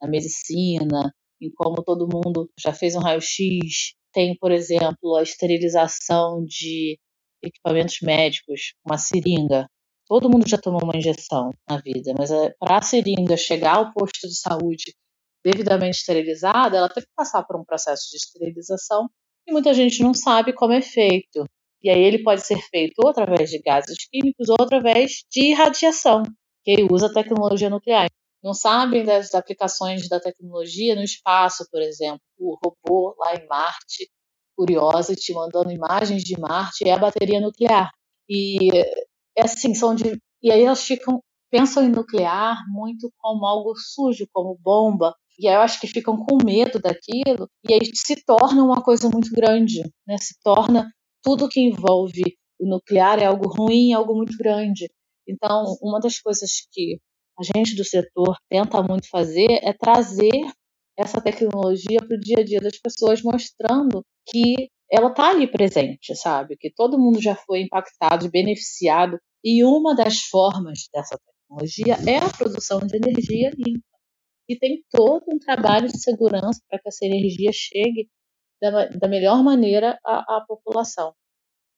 [0.00, 6.44] na medicina, em como todo mundo já fez um raio-x, tem, por exemplo, a esterilização
[6.44, 6.98] de
[7.42, 9.66] equipamentos médicos, uma seringa.
[10.06, 13.92] Todo mundo já tomou uma injeção na vida, mas é, para a seringa chegar ao
[13.92, 14.94] posto de saúde
[15.46, 19.08] devidamente esterilizada, ela teve que passar por um processo de esterilização
[19.46, 21.44] e muita gente não sabe como é feito.
[21.80, 26.24] E aí ele pode ser feito ou através de gases químicos ou através de radiação,
[26.64, 28.08] que usa tecnologia nuclear.
[28.42, 32.20] Não sabem das aplicações da tecnologia no espaço, por exemplo.
[32.38, 34.10] O robô lá em Marte,
[34.56, 37.90] curiosa, te mandando imagens de Marte, é a bateria nuclear.
[38.28, 38.68] E
[39.36, 41.20] é assim, são de, e aí elas ficam
[41.50, 46.16] pensam em nuclear muito como algo sujo, como bomba, e aí eu acho que ficam
[46.16, 50.16] com medo daquilo, e aí se torna uma coisa muito grande, né?
[50.18, 50.90] Se torna
[51.22, 54.90] tudo que envolve o nuclear é algo ruim, é algo muito grande.
[55.28, 56.98] Então, uma das coisas que
[57.38, 60.50] a gente do setor tenta muito fazer é trazer
[60.98, 66.14] essa tecnologia para o dia a dia das pessoas, mostrando que ela está ali presente,
[66.14, 66.56] sabe?
[66.58, 69.18] Que todo mundo já foi impactado beneficiado.
[69.44, 73.84] E uma das formas dessa tecnologia é a produção de energia limpa
[74.48, 78.08] e tem todo um trabalho de segurança para que essa energia chegue
[78.60, 81.12] da, da melhor maneira à, à, população.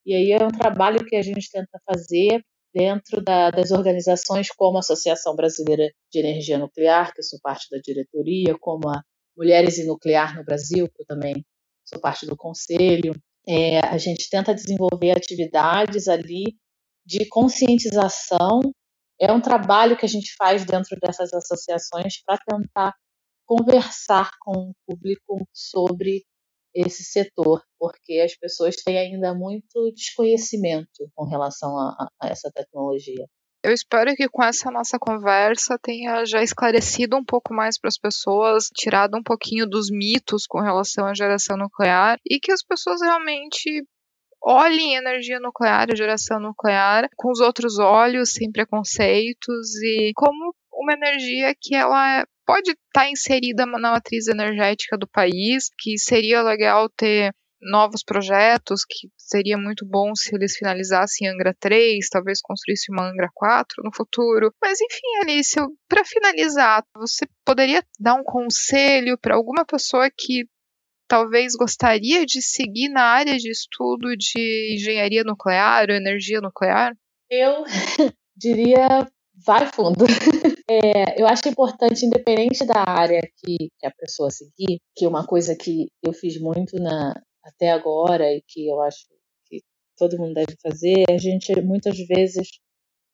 [0.05, 2.43] E aí é um trabalho que a gente tenta fazer
[2.75, 7.69] dentro da, das organizações como a Associação Brasileira de Energia Nuclear, que eu sou parte
[7.71, 9.03] da diretoria, como a
[9.37, 11.45] Mulheres e Nuclear no Brasil, que eu também
[11.85, 13.15] sou parte do conselho.
[13.47, 16.55] É, a gente tenta desenvolver atividades ali
[17.05, 18.61] de conscientização
[19.21, 22.95] é um trabalho que a gente faz dentro dessas associações para tentar
[23.47, 26.23] conversar com o público sobre
[26.75, 33.27] esse setor, porque as pessoas têm ainda muito desconhecimento com relação a, a essa tecnologia.
[33.65, 37.99] Eu espero que com essa nossa conversa tenha já esclarecido um pouco mais para as
[37.99, 43.01] pessoas, tirado um pouquinho dos mitos com relação à geração nuclear e que as pessoas
[43.03, 43.85] realmente
[44.43, 50.93] olhem energia nuclear, a geração nuclear, com os outros olhos, sem preconceitos e como uma
[50.93, 56.89] energia que ela pode estar tá inserida na matriz energética do país, que seria legal
[56.89, 63.09] ter novos projetos, que seria muito bom se eles finalizassem Angra 3, talvez construísse uma
[63.09, 64.53] Angra 4 no futuro.
[64.63, 65.57] Mas enfim, Alice,
[65.89, 70.47] para finalizar, você poderia dar um conselho para alguma pessoa que
[71.09, 76.95] talvez gostaria de seguir na área de estudo de engenharia nuclear ou energia nuclear?
[77.31, 77.65] Eu
[78.37, 79.09] diria
[79.45, 80.05] vai fundo.
[80.71, 85.89] É, eu acho importante, independente da área que, a pessoa seguir, que uma coisa que
[86.03, 89.07] eu fiz muito na, até agora e que eu acho
[89.47, 89.63] que
[89.97, 92.49] todo mundo deve fazer, é a gente muitas vezes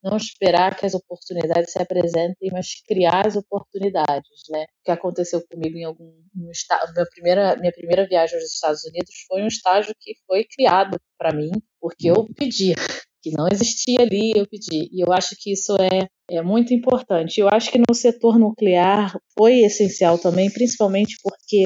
[0.05, 4.63] não esperar que as oportunidades se apresentem, mas criar as oportunidades, né?
[4.63, 8.83] O que aconteceu comigo em algum um estado, minha primeira minha primeira viagem aos Estados
[8.83, 11.49] Unidos foi um estágio que foi criado para mim
[11.81, 12.75] porque eu pedi,
[13.23, 14.89] que não existia ali, eu pedi.
[14.91, 17.39] E eu acho que isso é é muito importante.
[17.39, 21.65] Eu acho que no setor nuclear foi essencial também, principalmente porque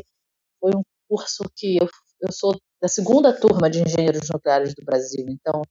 [0.60, 1.88] foi um curso que eu,
[2.22, 5.62] eu sou da segunda turma de engenheiros nucleares do Brasil, então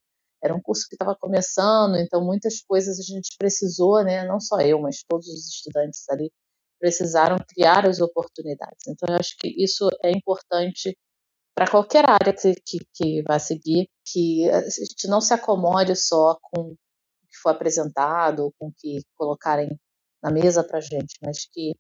[0.43, 4.27] era um curso que estava começando, então muitas coisas a gente precisou, né?
[4.27, 6.31] Não só eu, mas todos os estudantes ali
[6.79, 8.87] precisaram criar as oportunidades.
[8.87, 10.97] Então eu acho que isso é importante
[11.55, 16.39] para qualquer área que, que, que vai seguir, que a gente não se acomode só
[16.41, 16.77] com o
[17.29, 19.69] que foi apresentado, com o que colocarem
[20.23, 21.73] na mesa para a gente, mas que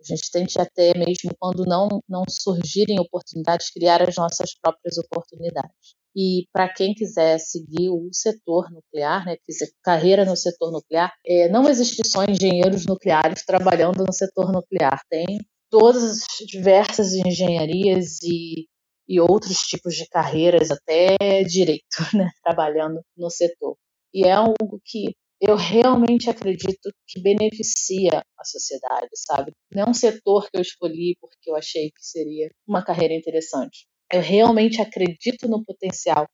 [0.00, 5.96] a gente tente até mesmo quando não, não surgirem oportunidades, criar as nossas próprias oportunidades.
[6.16, 11.48] E para quem quiser seguir o setor nuclear, né, quiser carreira no setor nuclear, é,
[11.48, 15.00] não existe só engenheiros nucleares trabalhando no setor nuclear.
[15.10, 18.68] Tem todas as diversas engenharias e,
[19.08, 21.84] e outros tipos de carreiras, até direito,
[22.14, 23.76] né, trabalhando no setor.
[24.12, 29.52] E é algo que eu realmente acredito que beneficia a sociedade, sabe?
[29.72, 33.84] Não é um setor que eu escolhi porque eu achei que seria uma carreira interessante
[34.14, 36.26] eu realmente acredito no potencial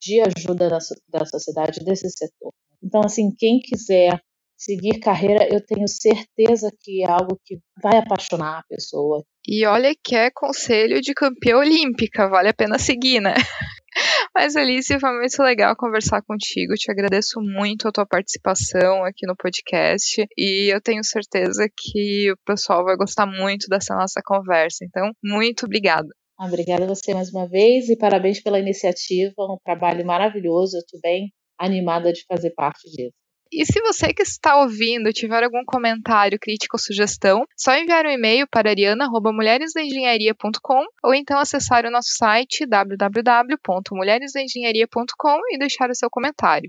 [0.00, 2.52] de ajuda da, da sociedade desse setor.
[2.82, 4.20] Então, assim, quem quiser
[4.56, 9.22] seguir carreira, eu tenho certeza que é algo que vai apaixonar a pessoa.
[9.46, 13.34] E olha que é conselho de campeã olímpica, vale a pena seguir, né?
[14.34, 16.74] Mas, Alice, foi muito legal conversar contigo.
[16.74, 20.26] Te agradeço muito a tua participação aqui no podcast.
[20.36, 24.84] E eu tenho certeza que o pessoal vai gostar muito dessa nossa conversa.
[24.84, 26.08] Então, muito obrigada.
[26.38, 29.32] Obrigada a você mais uma vez e parabéns pela iniciativa.
[29.38, 30.76] Um trabalho maravilhoso.
[30.76, 33.14] Eu estou bem animada de fazer parte disso.
[33.52, 38.10] E se você que está ouvindo tiver algum comentário, crítica ou sugestão, só enviar um
[38.10, 46.68] e-mail para ariana.mulheresdaengenharia.com ou então acessar o nosso site www.mulheresdaengenharia.com e deixar o seu comentário.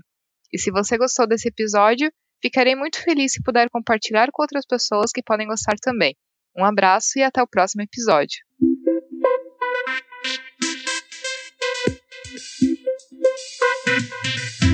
[0.52, 5.10] E se você gostou desse episódio, ficarei muito feliz se puder compartilhar com outras pessoas
[5.12, 6.16] que podem gostar também.
[6.56, 8.47] Um abraço e até o próximo episódio.
[13.20, 14.67] Thank you.